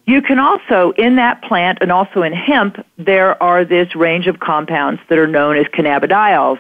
You 0.07 0.23
can 0.23 0.39
also, 0.39 0.93
in 0.93 1.17
that 1.17 1.43
plant 1.43 1.79
and 1.81 1.93
also 1.93 2.23
in 2.23 2.33
hemp, 2.33 2.85
there 2.97 3.41
are 3.43 3.65
this 3.65 3.95
range 3.95 4.27
of 4.27 4.41
compounds 4.41 5.01
that 5.09 5.19
are 5.19 5.27
known 5.27 5.57
as 5.57 5.67
cannabidiols. 5.67 6.59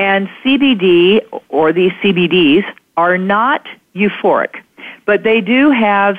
And 0.00 0.30
CBD 0.42 1.20
or 1.50 1.74
these 1.74 1.92
CBDs 2.02 2.64
are 2.96 3.18
not 3.18 3.66
euphoric, 3.94 4.62
but 5.04 5.24
they 5.24 5.42
do 5.42 5.70
have 5.70 6.16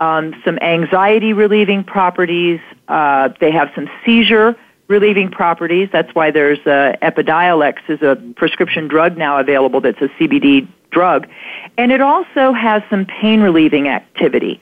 um, 0.00 0.34
some 0.44 0.58
anxiety 0.58 1.32
relieving 1.32 1.82
properties. 1.82 2.60
Uh, 2.88 3.30
they 3.40 3.50
have 3.50 3.70
some 3.74 3.88
seizure 4.04 4.54
relieving 4.88 5.30
properties. 5.30 5.88
That's 5.90 6.14
why 6.14 6.30
there's 6.30 6.58
uh, 6.66 6.96
Epidiolex 7.00 7.78
is 7.88 8.02
a 8.02 8.16
prescription 8.36 8.86
drug 8.86 9.16
now 9.16 9.38
available 9.38 9.80
that's 9.80 10.02
a 10.02 10.08
CBD 10.08 10.68
drug, 10.90 11.26
and 11.78 11.90
it 11.90 12.02
also 12.02 12.52
has 12.52 12.82
some 12.90 13.06
pain 13.06 13.40
relieving 13.40 13.88
activity. 13.88 14.60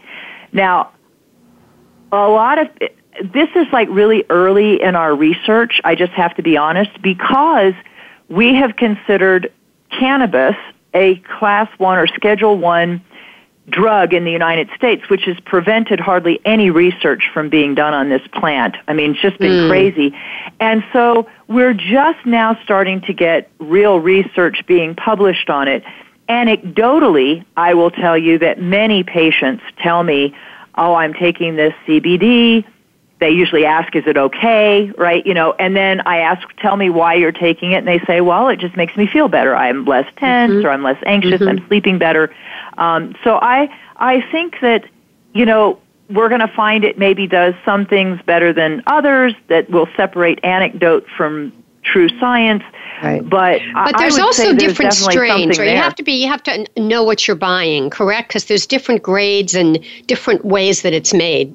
Now, 0.53 0.93
a 2.12 2.29
lot 2.29 2.59
of 2.61 2.69
this 3.35 3.49
is 3.57 3.67
like 3.73 3.89
really 3.91 4.25
early 4.31 4.81
in 4.81 4.95
our 4.95 5.12
research. 5.12 5.81
I 5.83 5.97
just 5.97 6.12
have 6.12 6.37
to 6.37 6.43
be 6.45 6.57
honest 6.57 7.03
because 7.03 7.75
we 8.31 8.55
have 8.55 8.77
considered 8.77 9.53
cannabis 9.91 10.57
a 10.95 11.17
class 11.39 11.69
one 11.79 11.99
or 11.99 12.07
schedule 12.07 12.57
one 12.57 13.05
drug 13.69 14.13
in 14.13 14.25
the 14.25 14.31
United 14.31 14.69
States, 14.75 15.09
which 15.09 15.25
has 15.25 15.39
prevented 15.41 16.01
hardly 16.01 16.41
any 16.45 16.71
research 16.71 17.31
from 17.33 17.49
being 17.49 17.75
done 17.75 17.95
on 17.95 18.09
this 18.09 18.23
plant. 18.33 18.77
I 18.89 18.95
mean, 18.95 19.13
it's 19.13 19.21
just 19.21 19.39
been 19.39 19.51
mm. 19.51 19.69
crazy. 19.69 20.17
And 20.59 20.83
so 20.93 21.29
we're 21.47 21.75
just 21.75 22.25
now 22.25 22.59
starting 22.65 23.01
to 23.03 23.13
get 23.13 23.51
real 23.59 24.01
research 24.01 24.65
being 24.67 24.95
published 24.95 25.51
on 25.51 25.69
it. 25.69 25.85
Anecdotally, 26.29 27.45
I 27.57 27.75
will 27.75 27.91
tell 27.91 28.17
you 28.17 28.39
that 28.39 28.61
many 28.61 29.05
patients 29.05 29.63
tell 29.79 30.03
me, 30.03 30.35
oh, 30.77 30.95
I'm 30.95 31.15
taking 31.15 31.57
this 31.57 31.75
CBD 31.87 32.65
they 33.21 33.31
usually 33.31 33.65
ask, 33.65 33.95
is 33.95 34.05
it 34.07 34.17
okay? 34.17 34.91
Right? 34.97 35.25
You 35.27 35.35
know, 35.35 35.53
and 35.59 35.77
then 35.77 36.00
I 36.07 36.19
ask, 36.19 36.47
tell 36.57 36.77
me 36.77 36.91
why 36.91 37.15
you're 37.15 37.33
taking 37.33 37.73
it. 37.73 37.77
And 37.77 37.89
they 37.89 38.00
say, 38.07 38.21
well, 38.21 38.49
it 38.49 38.59
just 38.59 38.77
makes 38.77 38.97
me 38.97 39.07
feel 39.07 39.29
better. 39.29 39.55
I'm 39.55 39.85
less 39.85 40.11
tense 40.17 40.53
mm-hmm. 40.53 40.67
or 40.67 40.71
I'm 40.71 40.83
less 40.83 41.00
anxious. 41.07 41.41
Mm-hmm. 41.41 41.49
I'm 41.49 41.69
sleeping 41.69 41.99
better. 41.99 42.35
Um, 42.79 43.15
so 43.23 43.37
I, 43.37 43.69
I 43.97 44.23
think 44.33 44.61
that, 44.62 44.85
you 45.35 45.45
know, 45.45 45.81
we're 46.09 46.29
going 46.29 46.41
to 46.41 46.49
find 46.49 46.83
it 46.85 46.99
maybe 46.99 47.27
does 47.27 47.55
some 47.65 47.87
things 47.87 48.21
better 48.27 48.53
than 48.53 48.83
others 48.87 49.35
that 49.49 49.71
will 49.71 49.87
separate 49.97 50.41
anecdote 50.43 51.07
from 51.17 51.53
true 51.83 52.09
science. 52.19 52.63
Right. 53.03 53.27
But 53.27 53.63
but 53.73 53.97
there's 53.97 54.19
also 54.19 54.53
there's 54.53 54.57
different 54.57 54.93
strains, 54.93 55.59
right? 55.59 55.71
You 55.71 55.77
have 55.77 55.95
to 55.95 56.03
be 56.03 56.13
you 56.13 56.29
have 56.29 56.43
to 56.43 56.67
know 56.77 57.03
what 57.03 57.27
you're 57.27 57.37
buying, 57.37 57.89
correct? 57.89 58.29
Because 58.29 58.45
there's 58.45 58.67
different 58.67 59.03
grades 59.03 59.55
and 59.55 59.83
different 60.07 60.45
ways 60.45 60.83
that 60.83 60.93
it's 60.93 61.15
made. 61.15 61.55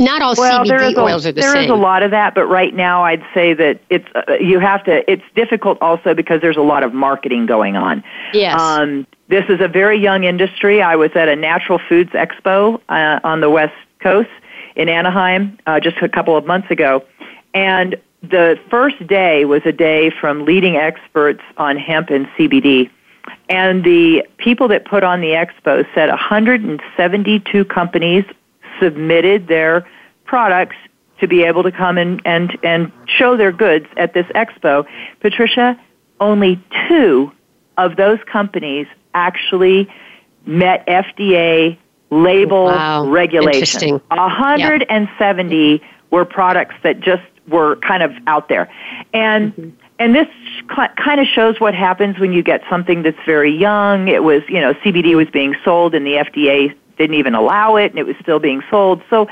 Not 0.00 0.22
all 0.22 0.34
well, 0.38 0.64
CBD 0.64 0.96
oils 0.96 1.26
a, 1.26 1.28
are 1.28 1.32
the 1.32 1.40
there 1.40 1.52
same. 1.52 1.54
There 1.54 1.64
is 1.64 1.70
a 1.70 1.74
lot 1.74 2.02
of 2.02 2.10
that, 2.12 2.34
but 2.34 2.46
right 2.46 2.74
now 2.74 3.04
I'd 3.04 3.24
say 3.34 3.52
that 3.52 3.80
it's 3.90 4.06
uh, 4.14 4.34
you 4.40 4.60
have 4.60 4.82
to. 4.84 5.10
It's 5.10 5.24
difficult 5.34 5.76
also 5.82 6.14
because 6.14 6.40
there's 6.40 6.56
a 6.56 6.62
lot 6.62 6.82
of 6.82 6.94
marketing 6.94 7.44
going 7.44 7.76
on. 7.76 8.02
Yes. 8.32 8.58
Um, 8.58 9.06
this 9.28 9.44
is 9.50 9.60
a 9.60 9.68
very 9.68 10.00
young 10.00 10.24
industry. 10.24 10.80
I 10.80 10.96
was 10.96 11.10
at 11.14 11.28
a 11.28 11.36
natural 11.36 11.78
foods 11.86 12.10
expo 12.12 12.80
uh, 12.88 13.20
on 13.24 13.42
the 13.42 13.50
West 13.50 13.74
Coast 14.00 14.30
in 14.74 14.88
Anaheim 14.88 15.58
uh, 15.66 15.80
just 15.80 15.98
a 15.98 16.08
couple 16.08 16.34
of 16.34 16.46
months 16.46 16.70
ago, 16.70 17.04
and 17.52 17.96
the 18.22 18.58
first 18.70 19.06
day 19.06 19.44
was 19.44 19.62
a 19.64 19.72
day 19.72 20.10
from 20.10 20.44
leading 20.44 20.76
experts 20.76 21.42
on 21.56 21.76
hemp 21.76 22.10
and 22.10 22.26
CBD. 22.28 22.90
And 23.48 23.84
the 23.84 24.26
people 24.38 24.68
that 24.68 24.84
put 24.84 25.04
on 25.04 25.20
the 25.20 25.28
expo 25.28 25.86
said 25.94 26.08
172 26.08 27.64
companies 27.66 28.24
submitted 28.80 29.48
their 29.48 29.88
products 30.24 30.76
to 31.20 31.26
be 31.26 31.42
able 31.42 31.62
to 31.62 31.72
come 31.72 31.98
and, 31.98 32.22
and, 32.24 32.56
and 32.62 32.92
show 33.06 33.36
their 33.36 33.52
goods 33.52 33.86
at 33.96 34.14
this 34.14 34.26
expo. 34.34 34.86
Patricia, 35.20 35.78
only 36.20 36.62
two 36.88 37.32
of 37.76 37.96
those 37.96 38.18
companies 38.30 38.86
actually 39.14 39.88
met 40.46 40.86
FDA 40.86 41.76
label 42.10 42.66
wow. 42.66 43.06
regulation. 43.06 44.00
170 44.08 45.70
yep. 45.70 45.80
were 46.10 46.24
products 46.24 46.74
that 46.82 47.00
just 47.00 47.22
were 47.48 47.76
kind 47.76 48.02
of 48.02 48.12
out 48.26 48.48
there. 48.48 48.70
And 49.12 49.54
mm-hmm. 49.54 49.70
and 49.98 50.14
this 50.14 50.28
cl- 50.74 50.94
kind 50.96 51.20
of 51.20 51.26
shows 51.26 51.60
what 51.60 51.74
happens 51.74 52.18
when 52.18 52.32
you 52.32 52.42
get 52.42 52.62
something 52.70 53.02
that's 53.02 53.18
very 53.26 53.54
young. 53.54 54.08
It 54.08 54.22
was, 54.22 54.42
you 54.48 54.60
know, 54.60 54.74
CBD 54.74 55.16
was 55.16 55.28
being 55.30 55.54
sold 55.64 55.94
and 55.94 56.06
the 56.06 56.14
FDA 56.14 56.74
didn't 56.96 57.16
even 57.16 57.34
allow 57.34 57.76
it 57.76 57.90
and 57.90 57.98
it 57.98 58.06
was 58.06 58.16
still 58.20 58.38
being 58.38 58.62
sold. 58.70 59.02
So 59.10 59.28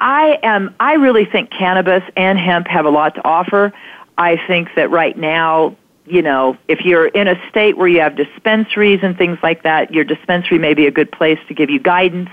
I 0.00 0.38
am 0.42 0.74
I 0.80 0.94
really 0.94 1.24
think 1.24 1.50
cannabis 1.50 2.02
and 2.16 2.38
hemp 2.38 2.66
have 2.68 2.84
a 2.84 2.90
lot 2.90 3.14
to 3.14 3.24
offer. 3.24 3.72
I 4.18 4.38
think 4.46 4.68
that 4.76 4.90
right 4.90 5.16
now, 5.16 5.76
you 6.06 6.22
know, 6.22 6.56
if 6.68 6.80
you're 6.84 7.08
in 7.08 7.28
a 7.28 7.36
state 7.48 7.76
where 7.76 7.88
you 7.88 8.00
have 8.00 8.16
dispensaries 8.16 9.00
and 9.02 9.16
things 9.16 9.38
like 9.42 9.62
that, 9.64 9.92
your 9.92 10.04
dispensary 10.04 10.58
may 10.58 10.74
be 10.74 10.86
a 10.86 10.90
good 10.90 11.10
place 11.10 11.38
to 11.48 11.54
give 11.54 11.70
you 11.70 11.80
guidance. 11.80 12.30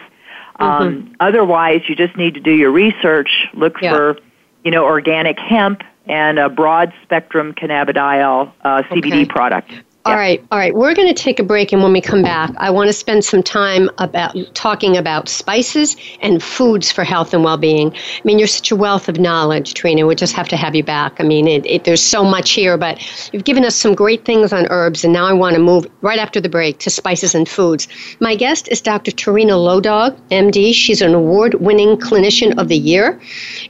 Mm-hmm. 0.59 0.63
Um, 0.63 1.15
otherwise, 1.19 1.81
you 1.87 1.95
just 1.95 2.15
need 2.15 2.35
to 2.35 2.39
do 2.39 2.51
your 2.51 2.71
research, 2.71 3.47
look 3.53 3.81
yeah. 3.81 3.95
for 3.95 4.17
you 4.63 4.71
know, 4.71 4.85
organic 4.85 5.39
hemp 5.39 5.83
and 6.05 6.39
a 6.39 6.49
broad 6.49 6.93
spectrum 7.03 7.53
cannabidiol 7.53 8.51
uh, 8.61 8.83
CBD 8.83 9.23
okay. 9.23 9.25
product. 9.25 9.71
All 10.05 10.15
right, 10.15 10.45
all 10.51 10.57
right. 10.57 10.75
We're 10.75 10.93
going 10.93 11.07
to 11.07 11.13
take 11.13 11.39
a 11.39 11.43
break, 11.43 11.71
and 11.71 11.81
when 11.81 11.93
we 11.93 12.01
come 12.01 12.21
back, 12.21 12.51
I 12.57 12.69
want 12.69 12.89
to 12.89 12.93
spend 12.93 13.23
some 13.23 13.41
time 13.41 13.89
about 13.99 14.35
talking 14.53 14.97
about 14.97 15.29
spices 15.29 15.95
and 16.19 16.43
foods 16.43 16.91
for 16.91 17.05
health 17.05 17.33
and 17.33 17.41
well-being. 17.41 17.93
I 17.93 18.21
mean, 18.25 18.37
you're 18.37 18.49
such 18.49 18.69
a 18.69 18.75
wealth 18.75 19.07
of 19.07 19.17
knowledge, 19.17 19.75
Trina. 19.75 20.05
We 20.05 20.15
just 20.15 20.33
have 20.33 20.49
to 20.49 20.57
have 20.57 20.75
you 20.75 20.83
back. 20.83 21.21
I 21.21 21.23
mean, 21.23 21.47
it, 21.47 21.65
it, 21.65 21.85
there's 21.85 22.03
so 22.03 22.25
much 22.25 22.51
here, 22.51 22.77
but 22.77 22.99
you've 23.31 23.45
given 23.45 23.63
us 23.63 23.77
some 23.77 23.95
great 23.95 24.25
things 24.25 24.51
on 24.51 24.67
herbs, 24.69 25.05
and 25.05 25.13
now 25.13 25.25
I 25.25 25.31
want 25.31 25.55
to 25.55 25.61
move 25.61 25.87
right 26.01 26.19
after 26.19 26.41
the 26.41 26.49
break 26.49 26.79
to 26.79 26.89
spices 26.89 27.33
and 27.33 27.47
foods. 27.47 27.87
My 28.19 28.35
guest 28.35 28.67
is 28.67 28.81
Dr. 28.81 29.11
Tieraona 29.11 29.63
Low 29.63 29.79
Dog, 29.79 30.17
MD. 30.31 30.73
She's 30.73 31.01
an 31.01 31.13
award-winning 31.13 31.95
clinician 31.95 32.59
of 32.59 32.67
the 32.67 32.77
year, 32.77 33.21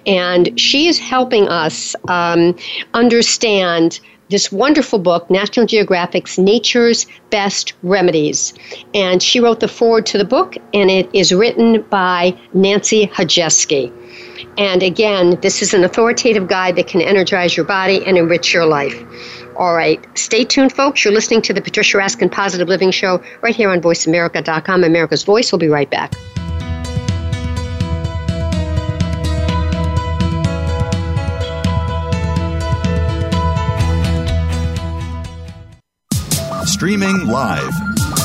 and 0.07 0.59
she 0.59 0.87
is 0.87 0.97
helping 0.97 1.47
us 1.47 1.95
um, 2.07 2.57
understand 2.95 3.99
this 4.33 4.51
wonderful 4.51 4.97
book, 4.97 5.29
National 5.29 5.67
Geographic's 5.67 6.39
Nature's 6.39 7.05
Best 7.29 7.73
Remedies. 7.83 8.53
And 8.93 9.21
she 9.21 9.39
wrote 9.39 9.59
the 9.59 9.67
foreword 9.67 10.07
to 10.07 10.17
the 10.17 10.25
book, 10.25 10.57
and 10.73 10.89
it 10.89 11.07
is 11.13 11.31
written 11.31 11.83
by 11.83 12.35
Nancy 12.53 13.07
Hajeski. 13.07 13.93
And 14.57 14.81
again, 14.81 15.39
this 15.41 15.61
is 15.61 15.73
an 15.73 15.83
authoritative 15.83 16.47
guide 16.47 16.75
that 16.77 16.87
can 16.87 17.01
energize 17.01 17.55
your 17.55 17.65
body 17.65 18.03
and 18.05 18.17
enrich 18.17 18.53
your 18.53 18.65
life. 18.65 19.03
All 19.55 19.75
right, 19.75 20.03
stay 20.17 20.43
tuned, 20.43 20.73
folks. 20.73 21.05
You're 21.05 21.13
listening 21.13 21.43
to 21.43 21.53
the 21.53 21.61
Patricia 21.61 21.97
Raskin 21.97 22.31
Positive 22.31 22.67
Living 22.67 22.89
Show 22.89 23.23
right 23.41 23.55
here 23.55 23.69
on 23.69 23.81
VoiceAmerica.com. 23.81 24.83
America's 24.83 25.23
Voice. 25.23 25.51
We'll 25.51 25.59
be 25.59 25.69
right 25.69 25.89
back. 25.89 26.13
Streaming 36.73 37.27
live. 37.27 37.71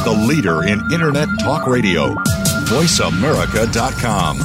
The 0.05 0.25
leader 0.27 0.67
in 0.67 0.81
Internet 0.91 1.29
talk 1.39 1.67
radio. 1.67 2.15
VoiceAmerica.com. 2.65 4.39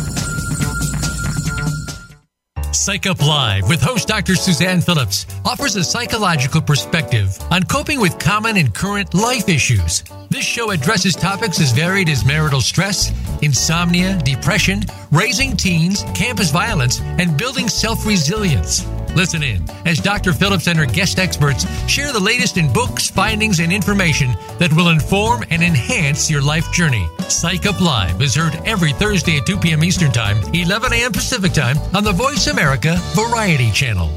Psych 2.74 3.08
Up 3.08 3.26
Live 3.26 3.70
with 3.70 3.82
host 3.82 4.10
Dr. 4.10 4.36
Suzanne 4.36 4.82
Phillips 4.82 5.26
offers 5.46 5.78
a 5.78 5.86
psychological 5.86 6.62
perspective 6.62 7.30
on 7.50 7.64
coping 7.64 8.02
with 8.02 8.20
common 8.20 8.58
and 8.58 8.76
current 8.76 9.14
life 9.14 9.48
issues. 9.48 10.04
This 10.30 10.44
show 10.44 10.72
addresses 10.72 11.16
topics 11.16 11.62
as 11.62 11.72
varied 11.72 12.10
as 12.10 12.26
marital 12.26 12.60
stress, 12.60 13.10
insomnia, 13.42 14.20
depression, 14.26 14.82
raising 15.12 15.56
teens, 15.56 16.04
campus 16.14 16.52
violence, 16.52 17.00
and 17.00 17.38
building 17.38 17.70
self 17.70 18.06
resilience. 18.06 18.86
Listen 19.15 19.43
in 19.43 19.63
as 19.86 20.00
Dr. 20.00 20.34
Phillips 20.34 20.67
and 20.67 20.77
her 20.77 20.86
guest 20.86 21.20
experts 21.20 21.65
share 21.88 22.12
the 22.12 22.20
latest 22.20 22.58
in 22.58 22.72
books, 22.72 23.10
findings, 23.10 23.60
and 23.60 23.72
information 23.72 24.34
that 24.60 24.74
will 24.74 24.89
inform 24.89 25.43
and 25.50 25.62
enhance 25.62 26.29
your 26.29 26.41
life 26.41 26.72
journey. 26.72 27.08
Psych 27.29 27.65
Up 27.65 27.79
Live 27.79 28.22
is 28.22 28.36
heard 28.36 28.55
every 28.65 28.93
Thursday 28.93 29.38
at 29.38 29.46
2 29.46 29.58
p.m. 29.58 29.84
Eastern 29.84 30.12
Time, 30.12 30.38
11 30.53 30.93
a.m. 30.93 31.12
Pacific 31.12 31.53
Time 31.53 31.77
on 31.93 32.03
the 32.03 32.12
Voice 32.12 32.48
America 32.48 32.96
Variety 33.13 33.72
Channel. 33.72 34.10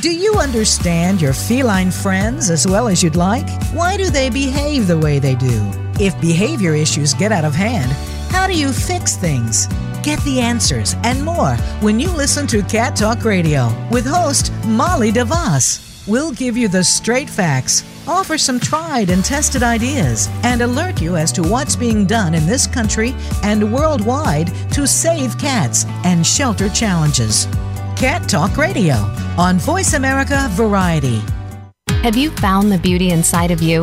Do 0.00 0.10
you 0.10 0.36
understand 0.36 1.20
your 1.20 1.34
feline 1.34 1.90
friends 1.90 2.48
as 2.48 2.66
well 2.66 2.88
as 2.88 3.02
you'd 3.02 3.16
like? 3.16 3.46
Why 3.72 3.98
do 3.98 4.08
they 4.08 4.30
behave 4.30 4.86
the 4.86 4.96
way 4.96 5.18
they 5.18 5.34
do? 5.34 5.70
If 6.00 6.18
behavior 6.22 6.74
issues 6.74 7.12
get 7.12 7.32
out 7.32 7.44
of 7.44 7.54
hand, 7.54 7.92
how 8.30 8.46
do 8.46 8.56
you 8.56 8.72
fix 8.72 9.16
things? 9.16 9.66
Get 10.02 10.20
the 10.20 10.40
answers 10.40 10.94
and 11.04 11.22
more 11.24 11.56
when 11.80 12.00
you 12.00 12.10
listen 12.10 12.46
to 12.48 12.62
Cat 12.62 12.96
Talk 12.96 13.24
Radio 13.24 13.68
with 13.90 14.06
host 14.06 14.52
Molly 14.64 15.12
DeVos. 15.12 16.06
We'll 16.08 16.32
give 16.32 16.56
you 16.56 16.66
the 16.68 16.82
straight 16.82 17.28
facts, 17.28 17.84
offer 18.08 18.38
some 18.38 18.58
tried 18.58 19.10
and 19.10 19.24
tested 19.24 19.62
ideas, 19.62 20.28
and 20.42 20.62
alert 20.62 21.02
you 21.02 21.16
as 21.16 21.30
to 21.32 21.42
what's 21.42 21.76
being 21.76 22.06
done 22.06 22.34
in 22.34 22.46
this 22.46 22.66
country 22.66 23.14
and 23.42 23.72
worldwide 23.72 24.48
to 24.72 24.86
save 24.86 25.36
cats 25.38 25.84
and 26.04 26.26
shelter 26.26 26.70
challenges. 26.70 27.46
Cat 27.96 28.26
Talk 28.28 28.56
Radio 28.56 28.94
on 29.36 29.58
Voice 29.58 29.92
America 29.92 30.48
Variety. 30.52 31.20
Have 32.02 32.16
you 32.16 32.30
found 32.36 32.72
the 32.72 32.78
beauty 32.78 33.10
inside 33.10 33.50
of 33.50 33.60
you? 33.60 33.82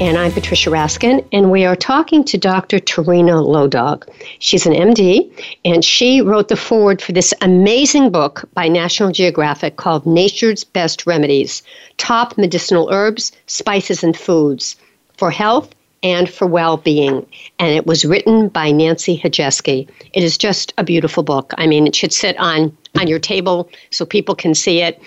and 0.00 0.16
I'm 0.16 0.32
Patricia 0.32 0.70
Raskin, 0.70 1.26
and 1.30 1.50
we 1.50 1.66
are 1.66 1.76
talking 1.76 2.24
to 2.24 2.38
Dr. 2.38 2.78
Tieraona 2.78 3.46
Low 3.46 3.68
Dog. 3.68 4.08
She's 4.38 4.64
an 4.64 4.72
MD, 4.72 5.30
and 5.62 5.84
she 5.84 6.22
wrote 6.22 6.48
the 6.48 6.56
foreword 6.56 7.02
for 7.02 7.12
this 7.12 7.34
amazing 7.42 8.08
book 8.08 8.48
by 8.54 8.66
National 8.66 9.12
Geographic 9.12 9.76
called 9.76 10.06
Nature's 10.06 10.64
Best 10.64 11.06
Remedies 11.06 11.62
Top 11.98 12.38
Medicinal 12.38 12.88
Herbs, 12.90 13.32
Spices, 13.46 14.02
and 14.02 14.16
Foods 14.16 14.74
for 15.18 15.30
Health 15.30 15.74
and 16.02 16.30
for 16.30 16.46
Well 16.46 16.78
Being. 16.78 17.26
And 17.58 17.74
it 17.74 17.86
was 17.86 18.06
written 18.06 18.48
by 18.48 18.70
Nancy 18.70 19.18
Hajeski. 19.18 19.86
It 20.14 20.22
is 20.22 20.38
just 20.38 20.72
a 20.78 20.84
beautiful 20.84 21.22
book. 21.22 21.52
I 21.58 21.66
mean, 21.66 21.86
it 21.86 21.94
should 21.94 22.14
sit 22.14 22.38
on, 22.38 22.74
on 22.98 23.06
your 23.06 23.18
table 23.18 23.68
so 23.90 24.06
people 24.06 24.34
can 24.34 24.54
see 24.54 24.80
it 24.80 24.98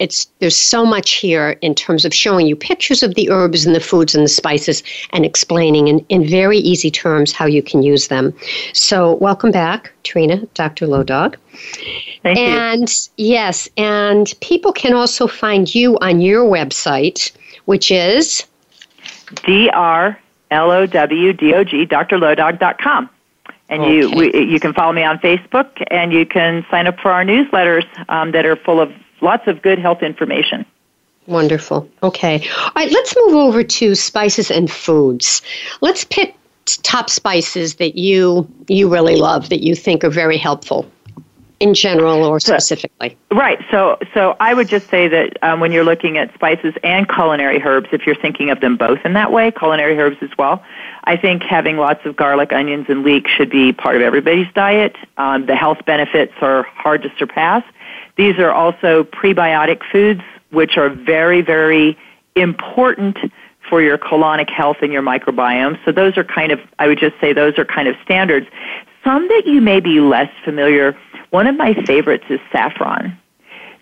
it's 0.00 0.26
there's 0.38 0.56
so 0.56 0.84
much 0.84 1.12
here 1.12 1.50
in 1.60 1.74
terms 1.74 2.04
of 2.04 2.12
showing 2.12 2.46
you 2.46 2.56
pictures 2.56 3.02
of 3.02 3.14
the 3.14 3.30
herbs 3.30 3.66
and 3.66 3.76
the 3.76 3.80
foods 3.80 4.14
and 4.14 4.24
the 4.24 4.28
spices 4.28 4.82
and 5.12 5.24
explaining 5.24 5.88
in, 5.88 6.00
in 6.08 6.26
very 6.26 6.58
easy 6.58 6.90
terms 6.90 7.32
how 7.32 7.44
you 7.46 7.62
can 7.62 7.82
use 7.82 8.08
them. 8.08 8.34
So 8.72 9.14
welcome 9.16 9.52
back, 9.52 9.92
Trina, 10.02 10.38
Dr. 10.54 10.86
Low 10.86 11.02
Dog. 11.02 11.36
Thank 12.22 12.38
and 12.38 12.88
you. 13.16 13.26
yes, 13.26 13.68
and 13.76 14.32
people 14.40 14.72
can 14.72 14.94
also 14.94 15.26
find 15.26 15.72
you 15.72 15.98
on 15.98 16.22
your 16.22 16.44
website, 16.44 17.30
which 17.66 17.90
is 17.90 18.44
D 19.44 19.68
R 19.70 20.18
L 20.50 20.70
O 20.70 20.86
W 20.86 21.32
D 21.34 21.54
O 21.54 21.62
G, 21.62 21.86
drlowdog.com. 21.86 23.10
And 23.68 23.82
okay. 23.82 23.94
you 23.94 24.10
we, 24.10 24.34
you 24.34 24.58
can 24.58 24.72
follow 24.72 24.92
me 24.92 25.04
on 25.04 25.18
Facebook, 25.18 25.84
and 25.90 26.12
you 26.12 26.24
can 26.24 26.66
sign 26.70 26.86
up 26.86 26.98
for 26.98 27.12
our 27.12 27.22
newsletters 27.22 27.86
um, 28.08 28.32
that 28.32 28.44
are 28.46 28.56
full 28.56 28.80
of 28.80 28.90
lots 29.20 29.46
of 29.46 29.62
good 29.62 29.78
health 29.78 30.02
information. 30.02 30.64
Wonderful. 31.26 31.88
Okay. 32.02 32.46
All 32.58 32.72
right, 32.74 32.90
let's 32.90 33.14
move 33.24 33.34
over 33.34 33.62
to 33.62 33.94
spices 33.94 34.50
and 34.50 34.70
foods. 34.70 35.42
Let's 35.80 36.04
pick 36.04 36.34
top 36.82 37.10
spices 37.10 37.76
that 37.76 37.96
you 37.96 38.48
you 38.68 38.88
really 38.88 39.16
love 39.16 39.48
that 39.48 39.62
you 39.62 39.74
think 39.74 40.04
are 40.04 40.10
very 40.10 40.36
helpful 40.36 40.90
in 41.60 41.74
general 41.74 42.24
or 42.24 42.40
specifically. 42.40 43.16
Right. 43.30 43.58
So, 43.70 43.98
so 44.14 44.34
I 44.40 44.54
would 44.54 44.66
just 44.66 44.88
say 44.88 45.08
that 45.08 45.36
um, 45.42 45.60
when 45.60 45.72
you're 45.72 45.84
looking 45.84 46.16
at 46.16 46.32
spices 46.32 46.74
and 46.82 47.06
culinary 47.06 47.62
herbs, 47.62 47.90
if 47.92 48.06
you're 48.06 48.16
thinking 48.16 48.48
of 48.48 48.60
them 48.60 48.78
both 48.78 48.98
in 49.04 49.12
that 49.12 49.30
way, 49.30 49.50
culinary 49.50 49.98
herbs 49.98 50.16
as 50.22 50.30
well, 50.38 50.64
I 51.04 51.18
think 51.18 51.42
having 51.42 51.76
lots 51.76 52.04
of 52.06 52.16
garlic, 52.16 52.52
onions, 52.52 52.86
and 52.88 53.04
leek 53.04 53.28
should 53.28 53.50
be 53.50 53.74
part 53.74 53.96
of 53.96 54.02
everybody's 54.02 54.50
diet. 54.54 54.96
Um, 55.18 55.44
the 55.44 55.54
health 55.54 55.84
benefits 55.84 56.32
are 56.40 56.62
hard 56.62 57.02
to 57.02 57.12
surpass. 57.18 57.62
These 58.20 58.38
are 58.38 58.52
also 58.52 59.04
prebiotic 59.04 59.80
foods, 59.90 60.20
which 60.50 60.76
are 60.76 60.90
very, 60.90 61.40
very 61.40 61.96
important 62.36 63.16
for 63.66 63.80
your 63.80 63.96
colonic 63.96 64.50
health 64.50 64.76
and 64.82 64.92
your 64.92 65.00
microbiome. 65.00 65.82
So 65.86 65.90
those 65.90 66.18
are 66.18 66.24
kind 66.24 66.52
of, 66.52 66.60
I 66.78 66.86
would 66.86 66.98
just 66.98 67.18
say 67.18 67.32
those 67.32 67.58
are 67.58 67.64
kind 67.64 67.88
of 67.88 67.96
standards. 68.04 68.46
Some 69.02 69.26
that 69.28 69.46
you 69.46 69.62
may 69.62 69.80
be 69.80 70.00
less 70.00 70.30
familiar, 70.44 70.94
one 71.30 71.46
of 71.46 71.56
my 71.56 71.72
favorites 71.86 72.24
is 72.28 72.40
saffron. 72.52 73.16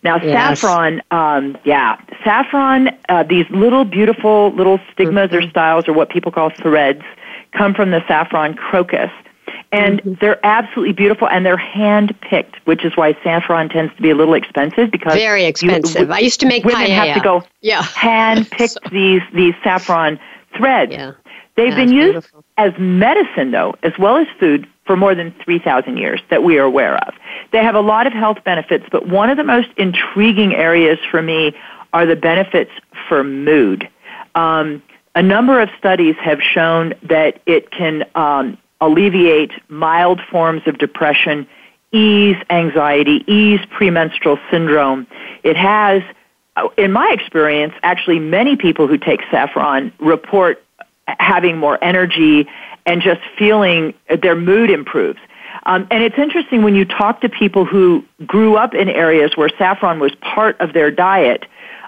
Now, 0.05 0.22
yes. 0.22 0.61
saffron, 0.61 1.03
um, 1.11 1.59
yeah, 1.64 2.01
saffron, 2.22 2.90
uh, 3.09 3.24
these 3.24 3.46
little 3.51 3.85
beautiful 3.85 4.55
little 4.55 4.79
stigmas 4.92 5.31
mm-hmm. 5.31 5.48
or 5.48 5.51
styles, 5.51 5.88
or 5.88 5.94
what 5.94 6.11
people 6.11 6.31
call 6.31 6.51
threads, 6.51 7.03
come 7.51 7.74
from 7.74 7.90
the 7.90 8.07
saffron 8.07 8.55
crocus 8.55 9.11
and 9.72 10.00
mm-hmm. 10.00 10.14
they're 10.20 10.44
absolutely 10.44 10.92
beautiful 10.92 11.28
and 11.28 11.44
they're 11.44 11.57
hand 11.57 12.18
picked, 12.20 12.57
which 12.66 12.85
is 12.85 12.96
why 12.96 13.16
saffron 13.22 13.68
tends 13.68 13.94
to 13.96 14.02
be 14.02 14.11
a 14.11 14.14
little 14.14 14.35
expensive 14.35 14.90
because 14.90 15.14
very 15.14 15.44
expensive. 15.44 16.09
You, 16.09 16.14
I 16.14 16.18
used 16.18 16.40
to 16.40 16.46
make 16.46 16.64
women 16.64 16.87
paella. 16.87 17.07
have 17.07 17.14
to 17.16 17.20
go 17.20 17.42
yeah. 17.61 17.83
hand 17.83 18.50
pick 18.50 18.70
so. 18.70 18.81
these 18.90 19.22
these 19.35 19.54
saffron 19.62 20.18
threads. 20.57 20.92
Yeah. 20.92 21.12
They've 21.57 21.70
yeah, 21.70 21.76
been 21.76 21.92
used 21.92 22.12
beautiful. 22.12 22.44
as 22.57 22.72
medicine 22.78 23.50
though, 23.50 23.74
as 23.83 23.92
well 23.98 24.16
as 24.16 24.26
food 24.38 24.66
for 24.87 24.96
more 24.96 25.14
than 25.14 25.35
3,000 25.44 25.98
years 25.98 26.20
that 26.31 26.42
we 26.42 26.59
are 26.59 26.62
aware 26.62 26.96
of. 27.07 27.14
They 27.52 27.62
have 27.62 27.74
a 27.74 27.81
lot 27.81 28.07
of 28.07 28.12
health 28.12 28.38
benefits, 28.44 28.87
but 28.90 29.07
one 29.07 29.28
of 29.28 29.37
the 29.37 29.44
most 29.44 29.68
intriguing 29.76 30.54
areas 30.54 30.98
for 31.11 31.20
me 31.20 31.54
are 31.92 32.07
the 32.07 32.16
benefits 32.16 32.70
for 33.09 33.22
mood. 33.22 33.88
Um, 34.35 34.83
a 35.14 35.22
number 35.22 35.61
of 35.61 35.68
studies 35.76 36.14
have 36.20 36.40
shown 36.40 36.94
that 37.02 37.40
it 37.44 37.70
can 37.70 38.04
um, 38.14 38.57
alleviate 38.81 39.53
mild 39.69 40.21
forms 40.31 40.62
of 40.67 40.79
depression, 40.79 41.47
ease 41.93 42.37
anxiety, 42.51 43.25
ease 43.27 43.61
premenstrual 43.71 44.38
syndrome. 44.51 45.07
It 45.43 45.57
has, 45.57 46.03
in 46.77 46.93
my 46.93 47.11
experience, 47.12 47.75
actually 47.83 48.19
many 48.19 48.57
people 48.57 48.87
who 48.87 48.99
take 48.99 49.21
saffron 49.31 49.93
report 49.99 50.62
having 51.07 51.57
more 51.59 51.83
energy 51.83 52.47
and 52.87 53.03
just 53.03 53.21
feeling 53.38 53.95
their 54.23 54.37
mood 54.37 54.71
improves. 54.71 55.19
Um, 55.67 55.87
and 55.91 56.03
it's 56.03 56.19
interesting 56.19 56.62
when 56.62 56.75
you 56.75 56.85
talk 56.85 57.21
to 57.23 57.29
people 57.29 57.64
who 57.64 58.05
grew 58.27 58.57
up 58.57 58.75
in 58.75 58.88
areas 58.88 59.37
where 59.37 59.51
saffron 59.59 59.99
was 59.99 60.14
part 60.17 60.59
of 60.61 60.73
their 60.73 60.91
diet. 60.91 61.45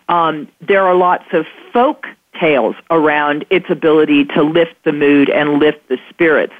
Um, 0.08 0.48
there 0.60 0.86
are 0.86 0.94
lots 0.94 1.24
of 1.32 1.46
folk 1.72 2.06
tales 2.38 2.74
around 2.90 3.44
its 3.50 3.66
ability 3.68 4.24
to 4.24 4.42
lift 4.42 4.74
the 4.84 4.92
mood 4.92 5.30
and 5.30 5.58
lift 5.58 5.88
the 5.88 5.98
spirits. 6.08 6.52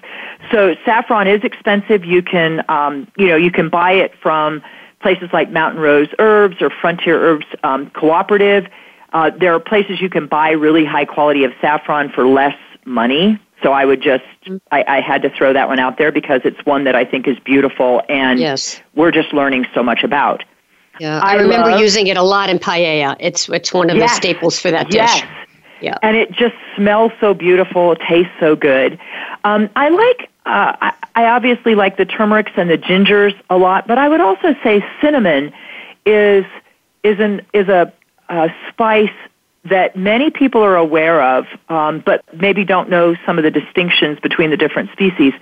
So 0.51 0.75
saffron 0.85 1.27
is 1.27 1.43
expensive. 1.45 2.05
You 2.05 2.23
can, 2.23 2.65
um, 2.69 3.07
you 3.17 3.27
know, 3.27 3.37
you 3.37 3.51
can 3.51 3.69
buy 3.69 3.93
it 3.93 4.13
from 4.21 4.63
places 5.01 5.29
like 5.33 5.51
Mountain 5.51 5.81
Rose 5.81 6.09
Herbs 6.19 6.57
or 6.61 6.71
Frontier 6.71 7.21
Herbs 7.21 7.47
um, 7.63 7.91
Cooperative. 7.91 8.67
Uh, 9.13 9.31
there 9.31 9.55
are 9.55 9.61
places 9.61 10.01
you 10.01 10.11
can 10.11 10.27
buy 10.27 10.51
really 10.51 10.85
high 10.85 11.05
quality 11.05 11.45
of 11.45 11.53
saffron 11.61 12.11
for 12.11 12.27
less 12.27 12.57
money. 12.85 13.39
So 13.63 13.73
I 13.73 13.85
would 13.85 14.01
just, 14.01 14.25
I, 14.71 14.85
I 14.89 15.01
had 15.01 15.23
to 15.23 15.31
throw 15.31 15.53
that 15.53 15.69
one 15.69 15.79
out 15.79 15.99
there 15.99 16.11
because 16.11 16.41
it's 16.45 16.65
one 16.65 16.85
that 16.85 16.95
I 16.95 17.05
think 17.05 17.29
is 17.29 17.39
beautiful 17.41 18.03
and 18.09 18.41
yes. 18.41 18.81
we're 18.95 19.11
just 19.11 19.33
learning 19.35 19.67
so 19.75 19.83
much 19.83 20.03
about. 20.03 20.45
Yeah, 20.99 21.21
I, 21.21 21.33
I 21.33 21.35
remember 21.35 21.71
love, 21.71 21.81
using 21.81 22.07
it 22.07 22.17
a 22.17 22.23
lot 22.23 22.51
in 22.51 22.59
paella. 22.59 23.17
It's 23.21 23.49
it's 23.49 23.73
one 23.73 23.89
of 23.89 23.97
yes, 23.97 24.11
the 24.11 24.17
staples 24.17 24.59
for 24.59 24.71
that 24.71 24.91
dish. 24.91 24.97
Yes. 24.97 25.47
Yeah. 25.81 25.97
And 26.03 26.17
it 26.17 26.31
just 26.31 26.55
smells 26.77 27.13
so 27.21 27.33
beautiful, 27.33 27.93
it 27.93 28.01
tastes 28.07 28.33
so 28.39 28.55
good. 28.55 28.99
Um, 29.45 29.71
I 29.77 29.89
like 29.89 30.30
uh, 30.51 30.77
I, 30.81 30.93
I 31.15 31.25
obviously 31.27 31.77
like 31.77 31.97
the 31.97 32.05
turmerics 32.05 32.51
and 32.57 32.69
the 32.69 32.77
gingers 32.77 33.39
a 33.49 33.57
lot, 33.57 33.87
but 33.87 33.99
I 33.99 34.09
would 34.09 34.21
also 34.21 34.55
say 34.65 34.85
cinnamon 35.01 35.53
is 36.05 36.45
is 37.05 37.21
an 37.21 37.47
is 37.53 37.69
a, 37.69 37.93
a 38.29 38.49
spice 38.69 39.11
that 39.65 39.95
many 39.95 40.31
people 40.31 40.63
are 40.63 40.77
aware 40.77 41.23
of, 41.23 41.45
um, 41.69 42.03
but 42.05 42.25
maybe 42.35 42.65
don't 42.65 42.89
know 42.89 43.15
some 43.27 43.39
of 43.39 43.45
the 43.45 43.51
distinctions 43.51 44.19
between 44.21 44.51
the 44.51 44.57
different 44.57 44.91
species. 44.91 45.35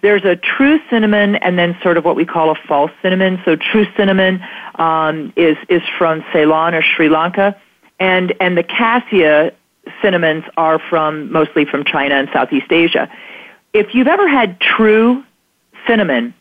There's 0.00 0.24
a 0.24 0.36
true 0.36 0.78
cinnamon, 0.88 1.36
and 1.36 1.58
then 1.58 1.76
sort 1.82 1.98
of 1.98 2.04
what 2.04 2.16
we 2.16 2.24
call 2.24 2.50
a 2.50 2.54
false 2.66 2.92
cinnamon. 3.02 3.42
So 3.44 3.56
true 3.56 3.86
cinnamon 3.98 4.40
um, 4.76 5.32
is 5.36 5.58
is 5.68 5.82
from 5.98 6.24
Ceylon 6.32 6.74
or 6.74 6.82
Sri 6.82 7.10
Lanka, 7.10 7.54
and 8.00 8.32
and 8.40 8.56
the 8.56 8.62
cassia 8.62 9.52
cinnamons 10.00 10.44
are 10.56 10.78
from 10.78 11.30
mostly 11.30 11.66
from 11.66 11.84
China 11.84 12.14
and 12.14 12.30
Southeast 12.32 12.72
Asia 12.72 13.10
if 13.74 13.94
you've 13.94 14.06
ever 14.06 14.26
had 14.26 14.58
true 14.60 15.22
cinnamon, 15.86 16.32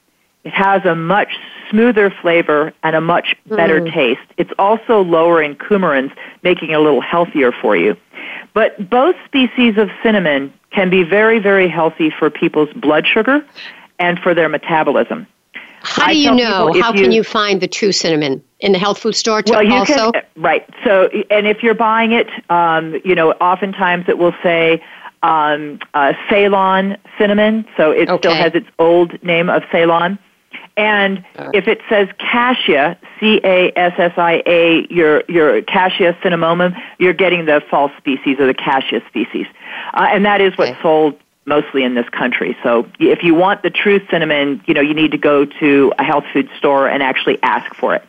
it 0.43 0.53
has 0.53 0.85
a 0.85 0.95
much 0.95 1.35
smoother 1.69 2.13
flavor 2.21 2.73
and 2.83 2.95
a 2.95 3.01
much 3.01 3.35
better 3.47 3.81
mm. 3.81 3.91
taste. 3.91 4.21
It's 4.37 4.51
also 4.59 5.01
lower 5.01 5.41
in 5.41 5.55
coumarins, 5.55 6.13
making 6.43 6.69
it 6.69 6.73
a 6.73 6.79
little 6.79 7.01
healthier 7.01 7.51
for 7.51 7.75
you. 7.75 7.97
But 8.53 8.89
both 8.89 9.15
species 9.25 9.77
of 9.77 9.89
cinnamon 10.03 10.53
can 10.71 10.89
be 10.89 11.03
very, 11.03 11.39
very 11.39 11.67
healthy 11.67 12.11
for 12.11 12.29
people's 12.29 12.71
blood 12.73 13.07
sugar 13.07 13.45
and 13.99 14.19
for 14.19 14.33
their 14.33 14.49
metabolism. 14.49 15.27
How 15.81 16.07
do 16.07 16.17
you 16.17 16.33
know? 16.33 16.71
How 16.81 16.93
can 16.93 17.11
you 17.11 17.23
find 17.23 17.59
the 17.59 17.67
true 17.67 17.91
cinnamon 17.91 18.41
in 18.61 18.71
the 18.71 18.79
health 18.79 18.99
food 18.99 19.15
store? 19.15 19.43
well, 19.47 19.63
you 19.63 19.73
also? 19.73 20.13
can 20.13 20.23
right. 20.37 20.67
So, 20.85 21.09
and 21.29 21.45
if 21.45 21.61
you're 21.61 21.73
buying 21.73 22.13
it, 22.13 22.27
um, 22.49 23.01
you 23.03 23.15
know, 23.15 23.31
oftentimes 23.33 24.05
it 24.07 24.17
will 24.17 24.33
say 24.41 24.81
um, 25.23 25.79
uh, 25.93 26.13
Ceylon 26.29 26.97
cinnamon, 27.17 27.65
so 27.77 27.91
it 27.91 28.09
Okay. 28.09 28.17
still 28.19 28.35
has 28.35 28.53
its 28.53 28.67
old 28.77 29.21
name 29.23 29.49
of 29.49 29.63
Ceylon. 29.71 30.19
And 30.75 31.23
if 31.53 31.67
it 31.67 31.81
says 31.87 32.07
cassia, 32.17 32.97
C 33.19 33.39
A 33.43 33.71
S 33.77 33.93
S 33.97 34.13
I 34.17 34.41
A, 34.45 34.87
your 34.89 35.23
your 35.29 35.61
cassia 35.61 36.17
cinnamomum, 36.23 36.75
you're 36.97 37.13
getting 37.13 37.45
the 37.45 37.61
false 37.69 37.91
species 37.97 38.37
or 38.39 38.47
the 38.47 38.53
cassia 38.55 39.01
species, 39.07 39.45
uh, 39.93 40.07
and 40.11 40.25
that 40.25 40.41
is 40.41 40.57
what's 40.57 40.71
Okay. 40.71 40.81
sold 40.81 41.15
mostly 41.45 41.83
in 41.83 41.93
this 41.93 42.07
country. 42.09 42.57
So 42.63 42.87
if 42.99 43.21
you 43.21 43.35
want 43.35 43.61
the 43.63 43.69
true 43.69 43.99
cinnamon, 44.09 44.61
you 44.65 44.73
know 44.73 44.81
you 44.81 44.93
need 44.95 45.11
to 45.11 45.17
go 45.17 45.45
to 45.45 45.93
a 45.99 46.03
health 46.03 46.25
food 46.33 46.49
store 46.57 46.87
and 46.87 47.03
actually 47.03 47.37
ask 47.43 47.73
for 47.75 47.93
it. 47.95 48.03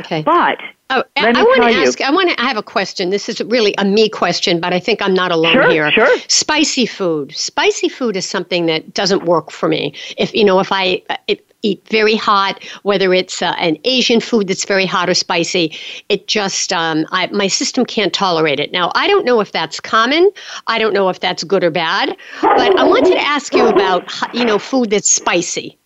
okay. 0.00 0.22
But 0.22 0.58
Oh, 0.94 1.02
I- 1.16 1.22
Let 1.22 1.34
me 1.34 1.40
I 1.40 1.44
want 1.44 1.62
to 1.62 1.72
you. 1.72 1.86
ask. 1.88 2.00
I 2.00 2.10
want 2.10 2.28
to. 2.30 2.40
I 2.40 2.44
have 2.46 2.56
a 2.58 2.62
question. 2.62 3.10
This 3.10 3.28
is 3.28 3.40
really 3.42 3.74
a 3.78 3.84
me 3.84 4.08
question, 4.08 4.60
but 4.60 4.72
I 4.72 4.78
think 4.80 5.00
I'm 5.00 5.14
not 5.14 5.32
alone 5.32 5.52
Sure, 5.52 5.70
here. 5.70 5.90
sure. 5.92 6.18
Spicy 6.28 6.86
food. 6.86 7.34
Spicy 7.34 7.88
food 7.88 8.16
is 8.16 8.26
something 8.26 8.66
that 8.66 8.92
doesn't 8.94 9.24
work 9.24 9.50
for 9.50 9.68
me. 9.68 9.94
If 10.18 10.34
you 10.34 10.44
know, 10.44 10.60
if 10.60 10.70
I 10.70 11.02
uh, 11.08 11.16
it, 11.28 11.46
eat 11.64 11.80
very 11.88 12.16
hot, 12.16 12.62
whether 12.82 13.14
it's 13.14 13.40
uh, 13.40 13.54
an 13.58 13.78
Asian 13.84 14.20
food 14.20 14.48
that's 14.48 14.64
very 14.64 14.84
hot 14.84 15.08
or 15.08 15.14
spicy, 15.14 15.72
it 16.08 16.26
just 16.26 16.72
um, 16.72 17.06
I, 17.12 17.28
my 17.28 17.46
system 17.46 17.86
can't 17.86 18.12
tolerate 18.12 18.58
it. 18.60 18.72
Now, 18.72 18.90
I 18.96 19.06
don't 19.06 19.24
know 19.24 19.38
if 19.40 19.52
that's 19.52 19.78
common. 19.80 20.28
I 20.66 20.78
don't 20.80 20.92
know 20.92 21.08
if 21.08 21.20
that's 21.20 21.44
good 21.44 21.62
or 21.64 21.70
bad. 21.70 22.16
But 22.42 22.76
I 22.78 22.82
wanted 22.84 23.12
to 23.12 23.20
ask 23.20 23.54
you 23.54 23.66
about 23.66 24.12
you 24.34 24.44
know 24.44 24.58
food 24.58 24.90
that's 24.90 25.10
spicy. 25.10 25.78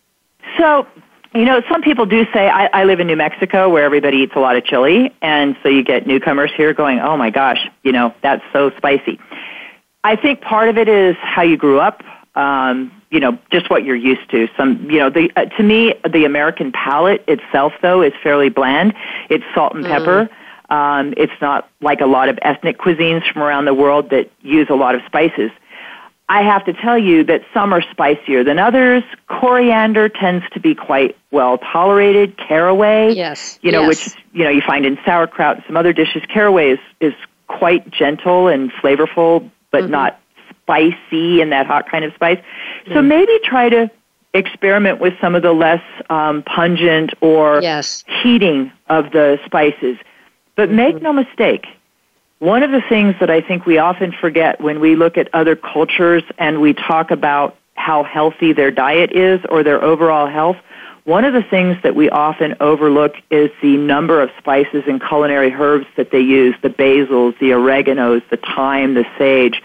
So, 0.57 0.87
you 1.33 1.45
know, 1.45 1.61
some 1.69 1.81
people 1.81 2.05
do 2.05 2.25
say, 2.33 2.49
I, 2.49 2.67
I 2.73 2.83
live 2.85 2.99
in 2.99 3.07
New 3.07 3.15
Mexico 3.15 3.69
where 3.69 3.83
everybody 3.83 4.17
eats 4.17 4.33
a 4.35 4.39
lot 4.39 4.55
of 4.55 4.63
chili, 4.65 5.13
and 5.21 5.55
so 5.61 5.69
you 5.69 5.83
get 5.83 6.07
newcomers 6.07 6.51
here 6.55 6.73
going, 6.73 6.99
oh 6.99 7.17
my 7.17 7.29
gosh, 7.29 7.67
you 7.83 7.91
know, 7.91 8.13
that's 8.21 8.43
so 8.53 8.71
spicy. 8.77 9.19
I 10.03 10.15
think 10.15 10.41
part 10.41 10.69
of 10.69 10.77
it 10.77 10.87
is 10.87 11.15
how 11.19 11.41
you 11.41 11.57
grew 11.57 11.79
up, 11.79 12.03
um, 12.35 12.91
you 13.09 13.19
know, 13.19 13.37
just 13.51 13.69
what 13.69 13.83
you're 13.83 13.95
used 13.95 14.29
to. 14.31 14.47
Some, 14.57 14.89
you 14.89 14.99
know, 14.99 15.09
the, 15.09 15.31
uh, 15.35 15.45
to 15.45 15.63
me, 15.63 15.95
the 16.09 16.25
American 16.25 16.71
palate 16.71 17.23
itself, 17.27 17.73
though, 17.81 18.01
is 18.01 18.13
fairly 18.23 18.49
bland. 18.49 18.93
It's 19.29 19.43
salt 19.53 19.75
and 19.75 19.85
pepper. 19.85 20.29
Um, 20.69 21.13
it's 21.17 21.33
not 21.41 21.69
like 21.81 22.01
a 22.01 22.05
lot 22.05 22.29
of 22.29 22.37
ethnic 22.41 22.77
cuisines 22.77 23.31
from 23.31 23.41
around 23.41 23.65
the 23.65 23.73
world 23.73 24.09
that 24.09 24.29
use 24.41 24.67
a 24.69 24.75
lot 24.75 24.95
of 24.95 25.01
spices. 25.05 25.51
I 26.29 26.41
have 26.43 26.65
to 26.65 26.73
tell 26.73 26.97
you 26.97 27.23
that 27.25 27.41
some 27.53 27.73
are 27.73 27.81
spicier 27.81 28.43
than 28.43 28.59
others. 28.59 29.03
Coriander 29.27 30.09
tends 30.09 30.43
to 30.51 30.59
be 30.59 30.75
quite 30.75 31.15
well 31.31 31.57
tolerated. 31.57 32.37
Caraway, 32.37 33.13
Yes, 33.13 33.57
you 33.61 33.71
know, 33.71 33.81
yes. 33.81 33.87
which 33.87 34.23
you 34.33 34.43
know 34.43 34.49
you 34.49 34.61
find 34.61 34.85
in 34.85 34.97
sauerkraut 35.05 35.55
and 35.57 35.65
some 35.65 35.77
other 35.77 35.93
dishes. 35.93 36.21
Caraway 36.27 36.71
is, 36.71 36.79
is 36.99 37.13
quite 37.47 37.89
gentle 37.91 38.47
and 38.49 38.71
flavorful, 38.73 39.49
but 39.71 39.83
Mm-hmm. 39.83 39.91
not 39.91 40.19
spicy 40.63 41.39
and 41.41 41.51
that 41.53 41.65
hot 41.65 41.89
kind 41.89 42.03
of 42.03 42.13
spice. 42.13 42.39
So 42.87 42.95
Mm. 42.95 43.07
maybe 43.07 43.39
try 43.45 43.69
to 43.69 43.89
experiment 44.33 44.99
with 44.99 45.13
some 45.21 45.33
of 45.33 45.41
the 45.43 45.53
less 45.53 45.81
um, 46.09 46.43
pungent 46.43 47.13
or 47.21 47.61
Yes. 47.61 48.03
heating 48.21 48.71
of 48.89 49.11
the 49.11 49.39
spices. 49.45 49.97
But 50.55 50.69
make 50.71 51.01
no 51.01 51.13
mistake, 51.13 51.65
one 52.39 52.61
of 52.61 52.71
the 52.71 52.81
things 52.81 53.15
that 53.19 53.29
I 53.29 53.41
think 53.41 53.65
we 53.65 53.77
often 53.77 54.11
forget 54.11 54.61
when 54.61 54.79
we 54.79 54.95
look 54.95 55.17
at 55.17 55.29
other 55.33 55.55
cultures 55.55 56.23
and 56.37 56.61
we 56.61 56.73
talk 56.73 57.09
about 57.09 57.57
how 57.75 58.03
healthy 58.03 58.53
their 58.53 58.71
diet 58.71 59.11
is 59.11 59.39
or 59.49 59.63
their 59.63 59.83
overall 59.83 60.27
health, 60.27 60.57
one 61.05 61.23
of 61.23 61.33
the 61.33 61.41
things 61.41 61.77
that 61.83 61.95
we 61.95 62.09
often 62.09 62.55
overlook 62.59 63.15
is 63.31 63.49
the 63.61 63.77
number 63.77 64.21
of 64.21 64.29
spices 64.37 64.83
and 64.87 65.01
culinary 65.01 65.51
herbs 65.53 65.87
that 65.95 66.11
they 66.11 66.19
use 66.19 66.53
the 66.61 66.69
basils, 66.69 67.37
the 67.39 67.51
oreganos, 67.51 68.21
the 68.29 68.37
thyme, 68.37 68.93
the 68.93 69.05
sage, 69.17 69.63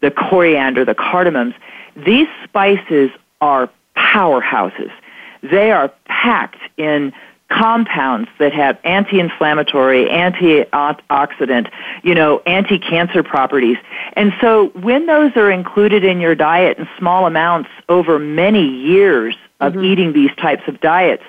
the 0.00 0.10
coriander, 0.10 0.84
the 0.84 0.94
cardamoms. 0.94 1.54
These 1.96 2.28
spices 2.44 3.10
are 3.40 3.68
powerhouses. 3.96 4.92
They 5.42 5.72
are 5.72 5.92
packed 6.06 6.60
in 6.76 7.12
compounds 7.48 8.28
that 8.38 8.52
have 8.52 8.78
anti-inflammatory, 8.84 10.06
antioxidant, 10.06 11.70
you 12.02 12.14
know, 12.14 12.40
anti-cancer 12.46 13.22
properties. 13.22 13.76
And 14.14 14.32
so 14.40 14.68
when 14.70 15.06
those 15.06 15.36
are 15.36 15.50
included 15.50 16.04
in 16.04 16.20
your 16.20 16.34
diet 16.34 16.78
in 16.78 16.88
small 16.98 17.26
amounts 17.26 17.68
over 17.88 18.18
many 18.18 18.66
years 18.66 19.36
of 19.60 19.74
mm-hmm. 19.74 19.84
eating 19.84 20.12
these 20.12 20.34
types 20.36 20.62
of 20.66 20.80
diets, 20.80 21.22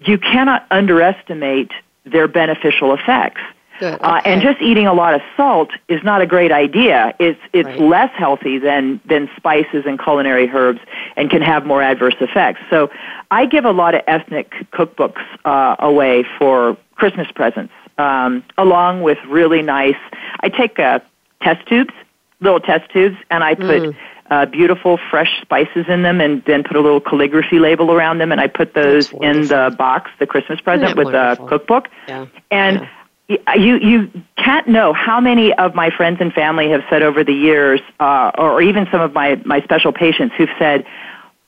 you 0.00 0.18
cannot 0.18 0.66
underestimate 0.70 1.70
their 2.04 2.28
beneficial 2.28 2.92
effects. 2.92 3.40
Good. 3.78 3.98
Uh, 4.00 4.20
and 4.24 4.40
just 4.40 4.60
eating 4.60 4.86
a 4.86 4.94
lot 4.94 5.14
of 5.14 5.20
salt 5.36 5.70
is 5.88 6.02
not 6.02 6.22
a 6.22 6.26
great 6.26 6.52
idea. 6.52 7.14
It's 7.18 7.40
it's 7.52 7.66
Right. 7.66 7.80
less 7.80 8.10
healthy 8.14 8.58
than 8.58 9.00
than 9.04 9.28
spices 9.36 9.84
and 9.86 9.98
culinary 10.02 10.48
herbs, 10.48 10.80
and 11.16 11.30
can 11.30 11.42
have 11.42 11.66
more 11.66 11.82
adverse 11.82 12.16
effects. 12.20 12.60
So, 12.70 12.90
I 13.30 13.46
give 13.46 13.64
a 13.64 13.72
lot 13.72 13.94
of 13.94 14.02
ethnic 14.06 14.54
cookbooks 14.72 15.22
uh, 15.44 15.76
away 15.78 16.24
for 16.38 16.76
Christmas 16.94 17.28
presents, 17.32 17.72
um, 17.98 18.42
along 18.56 19.02
with 19.02 19.18
really 19.28 19.62
nice. 19.62 19.96
I 20.40 20.48
take 20.48 20.78
uh, 20.78 21.00
test 21.42 21.66
tubes, 21.66 21.94
little 22.40 22.60
test 22.60 22.90
tubes, 22.92 23.16
and 23.30 23.42
I 23.44 23.54
put. 23.54 23.82
Mm. 23.82 23.96
Uh, 24.28 24.44
beautiful 24.44 24.98
fresh 25.08 25.40
spices 25.40 25.86
in 25.86 26.02
them, 26.02 26.20
and 26.20 26.42
then 26.46 26.64
put 26.64 26.76
a 26.76 26.80
little 26.80 27.00
calligraphy 27.00 27.60
label 27.60 27.92
around 27.92 28.18
them, 28.18 28.32
and 28.32 28.40
I 28.40 28.48
put 28.48 28.74
those 28.74 29.12
in 29.22 29.46
the 29.46 29.72
box, 29.78 30.10
the 30.18 30.26
Christmas 30.26 30.60
present 30.60 30.96
with 30.96 31.12
the 31.12 31.36
cookbook. 31.46 31.86
Yeah. 32.08 32.26
And 32.50 32.80
Yeah. 32.80 32.88
You 33.28 33.76
you 33.78 34.10
can't 34.36 34.68
know 34.68 34.92
how 34.92 35.20
many 35.20 35.52
of 35.54 35.74
my 35.74 35.90
friends 35.90 36.18
and 36.20 36.32
family 36.32 36.70
have 36.70 36.84
said 36.88 37.02
over 37.02 37.24
the 37.24 37.32
years, 37.32 37.80
uh, 38.00 38.30
or 38.38 38.62
even 38.62 38.86
some 38.90 39.00
of 39.00 39.12
my 39.14 39.40
my 39.44 39.60
special 39.62 39.92
patients 39.92 40.34
who've 40.36 40.50
said, 40.58 40.84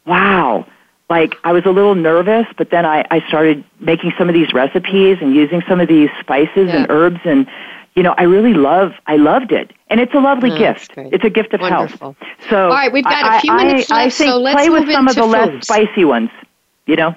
"Wow." 0.06 0.66
Like 1.10 1.36
I 1.42 1.52
was 1.52 1.64
a 1.64 1.70
little 1.70 1.94
nervous, 1.94 2.46
but 2.58 2.68
then 2.70 2.84
I, 2.84 3.02
I 3.10 3.20
started 3.28 3.64
making 3.80 4.12
some 4.18 4.28
of 4.28 4.34
these 4.34 4.52
recipes 4.52 5.16
and 5.22 5.34
using 5.34 5.62
some 5.66 5.80
of 5.80 5.88
these 5.88 6.10
spices 6.20 6.68
and 6.70 6.86
herbs, 6.90 7.20
and 7.24 7.46
you 7.94 8.02
know 8.02 8.14
I 8.18 8.24
really 8.24 8.52
love 8.52 8.92
I 9.06 9.16
loved 9.16 9.50
it, 9.52 9.72
and 9.88 10.00
it's 10.00 10.12
a 10.12 10.18
lovely 10.20 10.50
Oh, 10.50 10.58
gift. 10.58 10.92
It's 10.96 11.24
a 11.24 11.30
gift 11.30 11.54
of 11.54 11.60
Wonderful. 11.62 12.14
health. 12.20 12.38
So 12.50 12.64
All 12.64 12.70
right, 12.70 12.92
we've 12.92 13.04
got 13.04 13.24
a 13.24 13.36
I- 13.36 13.40
few 13.40 13.54
minutes 13.54 13.90
I 13.90 14.04
left, 14.04 14.16
think 14.18 14.30
so 14.30 14.36
let's 14.38 14.56
play 14.56 14.68
with 14.68 14.90
some 14.92 15.08
of 15.08 15.14
the 15.14 15.24
less 15.24 15.64
spicy 15.64 16.04
ones. 16.04 16.28
You 16.84 16.96
know, 16.96 17.14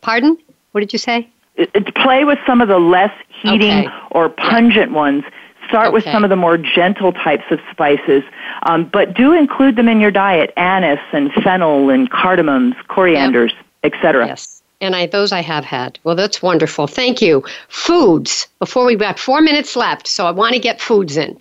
Pardon? 0.00 0.36
What 0.72 0.80
did 0.80 0.92
you 0.92 0.98
say? 0.98 1.28
It- 1.74 1.94
play 1.94 2.24
with 2.24 2.38
some 2.46 2.60
of 2.60 2.68
the 2.68 2.78
less 2.78 3.12
heating 3.28 3.86
Okay. 3.86 3.88
or 4.10 4.28
pungent 4.28 4.92
ones. 4.92 5.24
Start 5.68 5.92
with 5.92 6.02
some 6.04 6.24
of 6.24 6.30
the 6.30 6.36
more 6.36 6.56
gentle 6.56 7.12
types 7.12 7.44
of 7.50 7.60
spices, 7.70 8.24
um, 8.64 8.84
but 8.84 9.14
do 9.14 9.32
include 9.32 9.76
them 9.76 9.88
in 9.88 10.00
your 10.00 10.10
diet: 10.10 10.52
anise 10.56 10.98
and 11.12 11.32
fennel 11.32 11.90
and 11.90 12.10
cardamoms, 12.10 12.74
corianders, 12.88 13.52
etc. 13.84 14.26
Yes. 14.26 14.62
And 14.80 14.96
I 14.96 15.06
those 15.06 15.30
I 15.30 15.42
have 15.42 15.64
had. 15.64 15.98
Well, 16.02 16.16
that's 16.16 16.42
wonderful. 16.42 16.88
Thank 16.88 17.22
you. 17.22 17.44
Foods. 17.68 18.48
Before 18.58 18.84
we 18.84 18.96
got 18.96 19.18
four 19.18 19.40
minutes 19.42 19.76
left, 19.76 20.08
so 20.08 20.26
I 20.26 20.32
want 20.32 20.54
to 20.54 20.58
get 20.58 20.80
foods 20.80 21.16
in. 21.16 21.38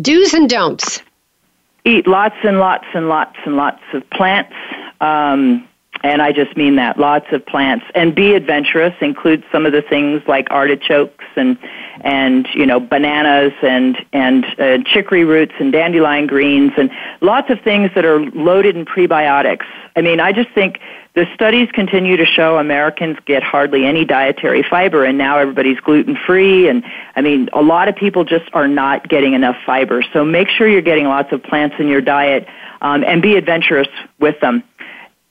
Do's 0.00 0.32
and 0.32 0.48
don'ts. 0.48 1.02
Eat 1.84 2.06
lots 2.06 2.36
and 2.44 2.58
lots 2.60 2.84
and 2.94 3.08
lots 3.08 3.36
and 3.44 3.56
lots 3.56 3.80
of 3.94 4.08
plants. 4.10 4.52
Um, 5.00 5.66
and 6.06 6.22
I 6.22 6.30
just 6.30 6.56
mean 6.56 6.76
that 6.76 6.98
lots 6.98 7.26
of 7.32 7.44
plants 7.44 7.84
and 7.94 8.14
be 8.14 8.34
adventurous. 8.34 8.94
Include 9.00 9.42
some 9.50 9.66
of 9.66 9.72
the 9.72 9.82
things 9.82 10.22
like 10.28 10.46
artichokes 10.50 11.24
and 11.34 11.58
and 12.02 12.46
you 12.54 12.64
know 12.64 12.78
bananas 12.78 13.52
and 13.62 13.96
and 14.12 14.44
uh, 14.58 14.78
chicory 14.84 15.24
roots 15.24 15.54
and 15.58 15.72
dandelion 15.72 16.28
greens 16.28 16.72
and 16.76 16.90
lots 17.20 17.50
of 17.50 17.60
things 17.62 17.90
that 17.96 18.04
are 18.04 18.20
loaded 18.20 18.76
in 18.76 18.84
prebiotics. 18.84 19.66
I 19.96 20.02
mean, 20.02 20.20
I 20.20 20.30
just 20.30 20.50
think 20.50 20.78
the 21.14 21.26
studies 21.34 21.68
continue 21.72 22.16
to 22.18 22.24
show 22.24 22.58
Americans 22.58 23.16
get 23.26 23.42
hardly 23.42 23.84
any 23.84 24.04
dietary 24.04 24.62
fiber, 24.62 25.04
and 25.04 25.18
now 25.18 25.38
everybody's 25.38 25.80
gluten 25.80 26.16
free. 26.24 26.68
And 26.68 26.84
I 27.16 27.20
mean, 27.20 27.48
a 27.52 27.62
lot 27.62 27.88
of 27.88 27.96
people 27.96 28.24
just 28.24 28.48
are 28.52 28.68
not 28.68 29.08
getting 29.08 29.32
enough 29.32 29.56
fiber. 29.66 30.04
So 30.12 30.24
make 30.24 30.48
sure 30.50 30.68
you're 30.68 30.82
getting 30.82 31.06
lots 31.06 31.32
of 31.32 31.42
plants 31.42 31.76
in 31.80 31.88
your 31.88 32.00
diet 32.00 32.46
um, 32.80 33.02
and 33.02 33.20
be 33.20 33.34
adventurous 33.34 33.88
with 34.20 34.38
them. 34.40 34.62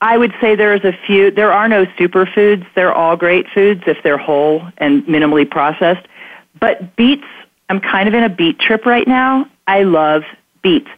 I 0.01 0.17
would 0.17 0.33
say 0.41 0.55
there's 0.55 0.83
a 0.83 0.93
few, 1.05 1.31
there 1.31 1.51
are 1.51 1.67
no 1.67 1.85
superfoods. 1.85 2.65
They're 2.75 2.93
all 2.93 3.15
great 3.15 3.47
foods 3.53 3.83
if 3.87 3.97
they're 4.03 4.17
whole 4.17 4.67
and 4.77 5.03
minimally 5.05 5.49
processed. 5.49 6.07
But 6.59 6.95
beets, 6.95 7.25
I'm 7.69 7.79
kind 7.79 8.07
of 8.07 8.13
in 8.13 8.23
a 8.23 8.29
beet 8.29 8.59
trip 8.59 8.85
right 8.85 9.07
now. 9.07 9.49
I 9.67 9.83
love 9.83 10.23
beets. 10.61 10.89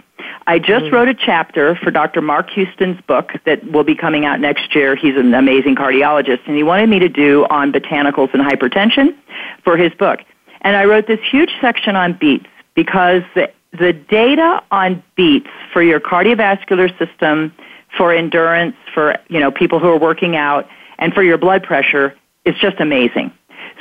I 0.47 0.60
just 0.60 0.86
mm. 0.86 0.91
wrote 0.91 1.07
a 1.07 1.13
chapter 1.13 1.75
for 1.75 1.91
Dr. 1.91 2.21
Mark 2.21 2.49
Houston's 2.51 2.99
book 3.01 3.33
that 3.45 3.63
will 3.71 3.83
be 3.83 3.95
coming 3.95 4.25
out 4.25 4.39
next 4.39 4.73
year. 4.75 4.95
He's 4.95 5.15
an 5.15 5.33
amazing 5.33 5.75
cardiologist, 5.75 6.47
and 6.47 6.55
he 6.55 6.63
wanted 6.63 6.89
me 6.89 6.99
to 6.99 7.10
do 7.10 7.45
on 7.49 7.71
botanicals 7.71 8.33
and 8.33 8.41
hypertension 8.41 9.15
for 9.63 9.77
his 9.77 9.93
book. 9.93 10.21
And 10.62 10.75
I 10.75 10.86
wrote 10.86 11.07
this 11.07 11.19
huge 11.29 11.51
section 11.62 11.95
on 11.95 12.13
beets 12.13 12.47
because 12.75 13.23
the, 13.36 13.51
the 13.73 13.93
data 13.93 14.63
on 14.71 15.03
beets 15.15 15.49
for 15.71 15.81
your 15.81 15.99
cardiovascular 15.99 16.97
system, 16.97 17.53
for 17.97 18.13
endurance, 18.13 18.75
for 18.93 19.17
you 19.29 19.39
know 19.39 19.51
people 19.51 19.79
who 19.79 19.88
are 19.88 19.99
working 19.99 20.36
out, 20.36 20.67
and 20.99 21.13
for 21.13 21.23
your 21.23 21.38
blood 21.38 21.63
pressure, 21.63 22.15
it's 22.45 22.60
just 22.60 22.79
amazing. 22.79 23.31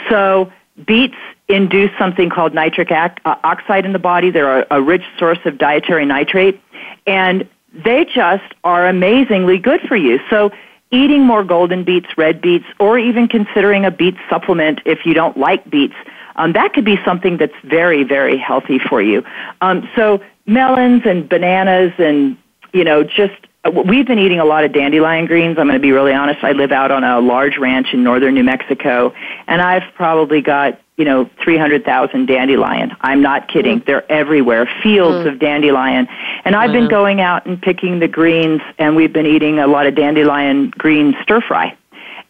So 0.08 0.52
beets 0.86 1.16
induce 1.48 1.90
something 1.98 2.28
called 2.30 2.54
nitric 2.54 2.90
uh, 2.90 3.08
oxide 3.24 3.84
in 3.84 3.92
the 3.92 3.98
body. 3.98 4.30
They're 4.30 4.60
a, 4.60 4.66
a 4.72 4.82
rich 4.82 5.02
source 5.18 5.38
of 5.44 5.58
dietary 5.58 6.04
nitrate, 6.04 6.60
and 7.06 7.48
they 7.72 8.04
just 8.04 8.54
are 8.64 8.86
amazingly 8.86 9.58
good 9.58 9.80
for 9.82 9.96
you. 9.96 10.18
So 10.30 10.50
eating 10.90 11.24
more 11.24 11.44
golden 11.44 11.84
beets, 11.84 12.08
red 12.16 12.40
beets, 12.40 12.64
or 12.78 12.98
even 12.98 13.28
considering 13.28 13.84
a 13.84 13.90
beet 13.90 14.16
supplement 14.30 14.80
if 14.84 15.04
you 15.04 15.14
don't 15.14 15.36
like 15.36 15.68
beets, 15.68 15.94
um, 16.36 16.52
that 16.52 16.72
could 16.74 16.84
be 16.84 16.98
something 17.04 17.36
that's 17.38 17.54
very, 17.64 18.04
very 18.04 18.36
healthy 18.36 18.78
for 18.78 19.00
you. 19.02 19.24
Um, 19.60 19.88
so 19.96 20.22
melons 20.46 21.02
and 21.04 21.28
bananas 21.28 21.92
and 21.98 22.36
you 22.72 22.84
know 22.84 23.02
just 23.02 23.34
we've 23.68 24.06
been 24.06 24.18
eating 24.18 24.40
a 24.40 24.44
lot 24.44 24.64
of 24.64 24.72
dandelion 24.72 25.26
greens. 25.26 25.58
I'm 25.58 25.66
going 25.66 25.74
to 25.74 25.80
be 25.80 25.92
really 25.92 26.12
honest. 26.12 26.42
I 26.42 26.52
live 26.52 26.72
out 26.72 26.90
on 26.90 27.04
a 27.04 27.20
large 27.20 27.58
ranch 27.58 27.88
in 27.92 28.02
northern 28.02 28.34
New 28.34 28.44
Mexico, 28.44 29.14
and 29.46 29.62
I've 29.62 29.94
probably 29.94 30.40
got 30.40 30.80
you 30.96 31.04
know 31.04 31.28
300,000 31.42 32.26
dandelion. 32.26 32.96
I'm 33.00 33.22
not 33.22 33.48
kidding. 33.48 33.80
Mm. 33.80 33.86
They're 33.86 34.12
everywhere. 34.12 34.68
Fields 34.82 35.26
mm. 35.26 35.32
of 35.32 35.38
dandelion. 35.38 36.08
And 36.44 36.54
I've 36.56 36.72
been 36.72 36.88
going 36.88 37.20
out 37.20 37.46
and 37.46 37.60
picking 37.60 37.98
the 37.98 38.08
greens, 38.08 38.60
and 38.78 38.96
we've 38.96 39.12
been 39.12 39.26
eating 39.26 39.58
a 39.58 39.66
lot 39.66 39.86
of 39.86 39.94
dandelion 39.94 40.70
green 40.70 41.14
stir 41.22 41.40
fry, 41.40 41.76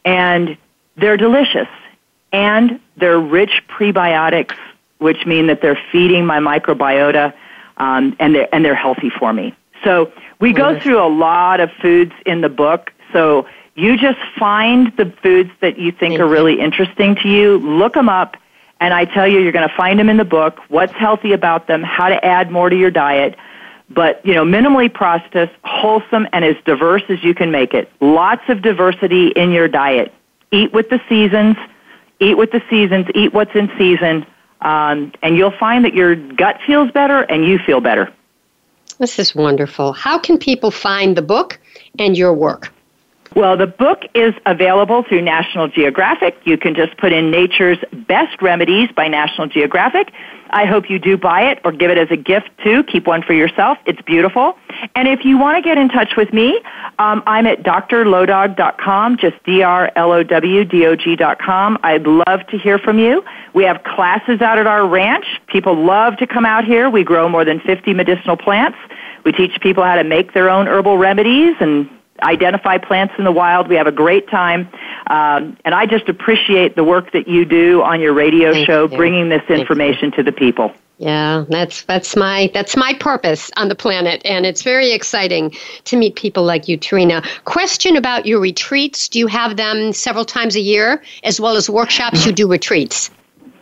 and 0.04 0.56
they're 0.96 1.16
delicious, 1.16 1.68
and 2.32 2.80
they're 2.96 3.20
rich 3.20 3.62
prebiotics, 3.68 4.56
which 4.98 5.26
mean 5.26 5.48
that 5.48 5.60
they're 5.60 5.78
feeding 5.92 6.26
my 6.26 6.38
microbiota, 6.38 7.34
um, 7.76 8.16
and 8.18 8.34
they're 8.34 8.54
and 8.54 8.64
they're 8.64 8.74
healthy 8.74 9.10
for 9.10 9.32
me. 9.32 9.54
So 9.84 10.12
we 10.40 10.52
go 10.52 10.78
through 10.80 11.02
a 11.02 11.08
lot 11.08 11.60
of 11.60 11.70
foods 11.80 12.12
in 12.24 12.40
the 12.40 12.48
book. 12.48 12.92
So 13.12 13.46
you 13.74 13.96
just 13.96 14.18
find 14.38 14.94
the 14.96 15.12
foods 15.22 15.50
that 15.60 15.78
you 15.78 15.92
think 15.92 16.18
are 16.18 16.26
really 16.26 16.60
interesting 16.60 17.14
to 17.16 17.28
you, 17.28 17.58
look 17.58 17.94
them 17.94 18.08
up, 18.08 18.36
and 18.80 18.92
I 18.92 19.06
tell 19.06 19.26
you, 19.26 19.40
you're 19.40 19.52
going 19.52 19.68
to 19.68 19.74
find 19.74 19.98
them 19.98 20.08
in 20.08 20.16
the 20.16 20.24
book. 20.24 20.60
What's 20.68 20.92
healthy 20.92 21.32
about 21.32 21.66
them? 21.66 21.82
How 21.82 22.08
to 22.08 22.22
add 22.24 22.50
more 22.50 22.68
to 22.68 22.76
your 22.76 22.90
diet. 22.90 23.36
But 23.88 24.24
you 24.26 24.34
know, 24.34 24.44
minimally 24.44 24.92
processed, 24.92 25.54
wholesome, 25.64 26.26
and 26.32 26.44
as 26.44 26.56
diverse 26.64 27.02
as 27.08 27.22
you 27.22 27.34
can 27.34 27.50
make 27.50 27.72
it. 27.72 27.90
Lots 28.00 28.42
of 28.48 28.62
diversity 28.62 29.28
in 29.28 29.52
your 29.52 29.68
diet. 29.68 30.12
Eat 30.50 30.72
with 30.72 30.90
the 30.90 31.00
seasons. 31.08 31.56
Eat 32.18 32.36
with 32.36 32.50
the 32.50 32.62
seasons. 32.68 33.06
Eat 33.14 33.32
what's 33.32 33.54
in 33.54 33.70
season. 33.78 34.26
Um, 34.60 35.12
and 35.22 35.36
you'll 35.36 35.56
find 35.56 35.84
that 35.84 35.94
your 35.94 36.16
gut 36.16 36.58
feels 36.66 36.90
better 36.90 37.22
and 37.22 37.44
you 37.44 37.58
feel 37.58 37.80
better. 37.80 38.12
This 38.98 39.18
is 39.18 39.34
wonderful. 39.34 39.92
How 39.92 40.18
can 40.18 40.38
people 40.38 40.70
find 40.70 41.16
the 41.16 41.22
book 41.22 41.58
and 41.98 42.16
your 42.16 42.32
work? 42.32 42.72
Well, 43.34 43.54
the 43.56 43.66
book 43.66 44.04
is 44.14 44.32
available 44.46 45.02
through 45.02 45.20
National 45.20 45.68
Geographic. 45.68 46.38
You 46.44 46.56
can 46.56 46.74
just 46.74 46.96
put 46.96 47.12
in 47.12 47.30
Nature's 47.30 47.76
Best 48.08 48.40
Remedies 48.40 48.88
by 48.96 49.08
National 49.08 49.46
Geographic. 49.46 50.10
I 50.50 50.64
hope 50.64 50.88
you 50.88 50.98
do 50.98 51.18
buy 51.18 51.42
it 51.50 51.60
or 51.62 51.72
give 51.72 51.90
it 51.90 51.98
as 51.98 52.10
a 52.10 52.16
gift 52.16 52.48
too. 52.64 52.82
Keep 52.84 53.06
one 53.06 53.22
for 53.22 53.34
yourself. 53.34 53.76
It's 53.84 54.00
beautiful. 54.02 54.56
And 54.94 55.06
if 55.06 55.24
you 55.24 55.36
want 55.36 55.56
to 55.56 55.62
get 55.62 55.76
in 55.76 55.90
touch 55.90 56.16
with 56.16 56.32
me, 56.32 56.58
um, 56.98 57.22
I'm 57.26 57.46
at 57.46 57.62
drlowdog.com, 57.62 59.18
just 59.18 59.42
D-R-L-O-W-D-O-G.com. 59.44 61.78
I'd 61.82 62.06
love 62.06 62.46
to 62.48 62.58
hear 62.58 62.78
from 62.78 62.98
you. 62.98 63.22
We 63.52 63.64
have 63.64 63.84
classes 63.84 64.40
out 64.40 64.58
at 64.58 64.66
our 64.66 64.86
ranch. 64.86 65.26
People 65.46 65.74
love 65.74 66.16
to 66.18 66.26
come 66.26 66.46
out 66.46 66.64
here. 66.64 66.88
We 66.88 67.04
grow 67.04 67.28
more 67.28 67.44
than 67.44 67.60
50 67.60 67.92
medicinal 67.92 68.36
plants. 68.36 68.78
We 69.24 69.32
teach 69.32 69.60
people 69.60 69.84
how 69.84 69.96
to 69.96 70.04
make 70.04 70.32
their 70.32 70.48
own 70.48 70.68
herbal 70.68 70.96
remedies 70.96 71.56
and 71.60 71.90
identify 72.22 72.78
plants 72.78 73.14
in 73.18 73.24
the 73.24 73.32
wild. 73.32 73.68
We 73.68 73.76
have 73.76 73.86
a 73.86 73.92
great 73.92 74.28
time. 74.28 74.68
Um, 75.08 75.56
and 75.64 75.74
I 75.74 75.86
just 75.86 76.08
appreciate 76.08 76.76
the 76.76 76.84
work 76.84 77.12
that 77.12 77.28
you 77.28 77.44
do 77.44 77.82
on 77.82 78.00
your 78.00 78.14
radio 78.14 78.52
Thank 78.52 78.66
show, 78.66 78.88
you. 78.88 78.96
bringing 78.96 79.28
this 79.28 79.42
information 79.48 80.12
to 80.12 80.22
the 80.22 80.32
people. 80.32 80.72
Yeah, 80.98 81.44
that's 81.50 81.82
that's 81.82 82.16
my 82.16 82.50
that's 82.54 82.74
my 82.74 82.94
purpose 82.94 83.50
on 83.58 83.68
the 83.68 83.74
planet, 83.74 84.22
and 84.24 84.46
it's 84.46 84.62
very 84.62 84.92
exciting 84.92 85.54
to 85.84 85.96
meet 85.96 86.16
people 86.16 86.42
like 86.42 86.68
you, 86.68 86.78
Trina. 86.78 87.22
Question 87.44 87.96
about 87.96 88.24
your 88.24 88.40
retreats: 88.40 89.08
Do 89.08 89.18
you 89.18 89.26
have 89.26 89.58
them 89.58 89.92
several 89.92 90.24
times 90.24 90.56
a 90.56 90.60
year, 90.60 91.02
as 91.22 91.38
well 91.38 91.56
as 91.56 91.68
workshops? 91.68 92.24
You 92.24 92.32
do 92.32 92.48
retreats. 92.48 93.10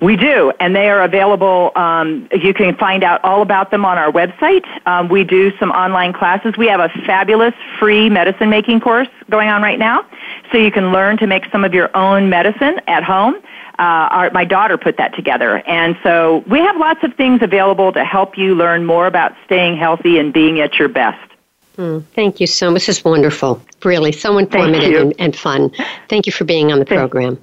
We 0.04 0.16
do, 0.16 0.52
and 0.60 0.76
they 0.76 0.90
are 0.90 1.02
available. 1.02 1.72
Um, 1.76 2.28
you 2.30 2.52
can 2.52 2.76
find 2.76 3.02
out 3.02 3.24
all 3.24 3.40
about 3.40 3.70
them 3.70 3.86
on 3.86 3.96
our 3.96 4.12
website. 4.12 4.66
Um, 4.86 5.08
we 5.08 5.24
do 5.24 5.50
some 5.56 5.70
online 5.70 6.12
classes. 6.12 6.58
We 6.58 6.66
have 6.66 6.80
a 6.80 6.90
fabulous 7.06 7.54
free 7.78 8.10
medicine 8.10 8.50
making 8.50 8.80
course 8.80 9.08
going 9.30 9.48
on 9.48 9.62
right 9.62 9.78
now, 9.78 10.04
so 10.52 10.58
you 10.58 10.70
can 10.70 10.92
learn 10.92 11.16
to 11.18 11.26
make 11.26 11.46
some 11.50 11.64
of 11.64 11.72
your 11.72 11.88
own 11.96 12.28
medicine 12.28 12.82
at 12.86 13.02
home. 13.02 13.36
Uh, 13.78 13.82
our, 14.10 14.30
my 14.32 14.44
daughter 14.44 14.76
put 14.76 14.98
that 14.98 15.14
together, 15.14 15.62
and 15.66 15.96
so 16.02 16.44
we 16.48 16.58
have 16.58 16.76
lots 16.76 17.02
of 17.02 17.14
things 17.14 17.40
available 17.40 17.90
to 17.94 18.04
help 18.04 18.36
you 18.36 18.54
learn 18.54 18.84
more 18.84 19.06
about 19.06 19.32
staying 19.46 19.74
healthy 19.78 20.18
and 20.18 20.34
being 20.34 20.60
at 20.60 20.78
your 20.78 20.88
best. 20.88 21.32
Mm, 21.78 22.04
thank 22.14 22.40
you 22.40 22.46
so 22.46 22.70
much. 22.70 22.86
This 22.86 22.98
is 22.98 23.04
wonderful. 23.06 23.58
Really, 23.82 24.12
so 24.12 24.36
informative 24.36 25.00
and, 25.00 25.14
and, 25.18 25.34
fun. 25.34 25.70
Thank 26.10 26.26
you 26.26 26.32
for 26.32 26.44
being 26.44 26.70
on 26.70 26.78
the 26.78 26.84
program. 26.84 27.42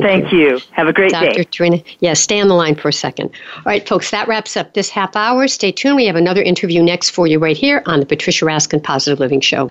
Thank, 0.00 0.24
Thank 0.24 0.32
you. 0.32 0.38
you. 0.38 0.60
Have 0.72 0.88
a 0.88 0.92
great 0.92 1.10
Dr. 1.10 1.26
day. 1.26 1.32
Dr. 1.32 1.44
Trina. 1.44 1.82
Yeah, 2.00 2.14
stay 2.14 2.40
on 2.40 2.48
the 2.48 2.54
line 2.54 2.74
for 2.74 2.88
a 2.88 2.92
second. 2.92 3.30
All 3.56 3.62
right, 3.66 3.86
folks, 3.86 4.10
that 4.10 4.28
wraps 4.28 4.56
up 4.56 4.74
this 4.74 4.90
half 4.90 5.16
hour. 5.16 5.48
Stay 5.48 5.72
tuned. 5.72 5.96
We 5.96 6.06
have 6.06 6.16
another 6.16 6.42
interview 6.42 6.82
next 6.82 7.10
for 7.10 7.26
you 7.26 7.38
right 7.38 7.56
here 7.56 7.82
on 7.86 8.00
the 8.00 8.06
Patricia 8.06 8.44
Raskin 8.44 8.82
Positive 8.82 9.20
Living 9.20 9.40
Show. 9.40 9.70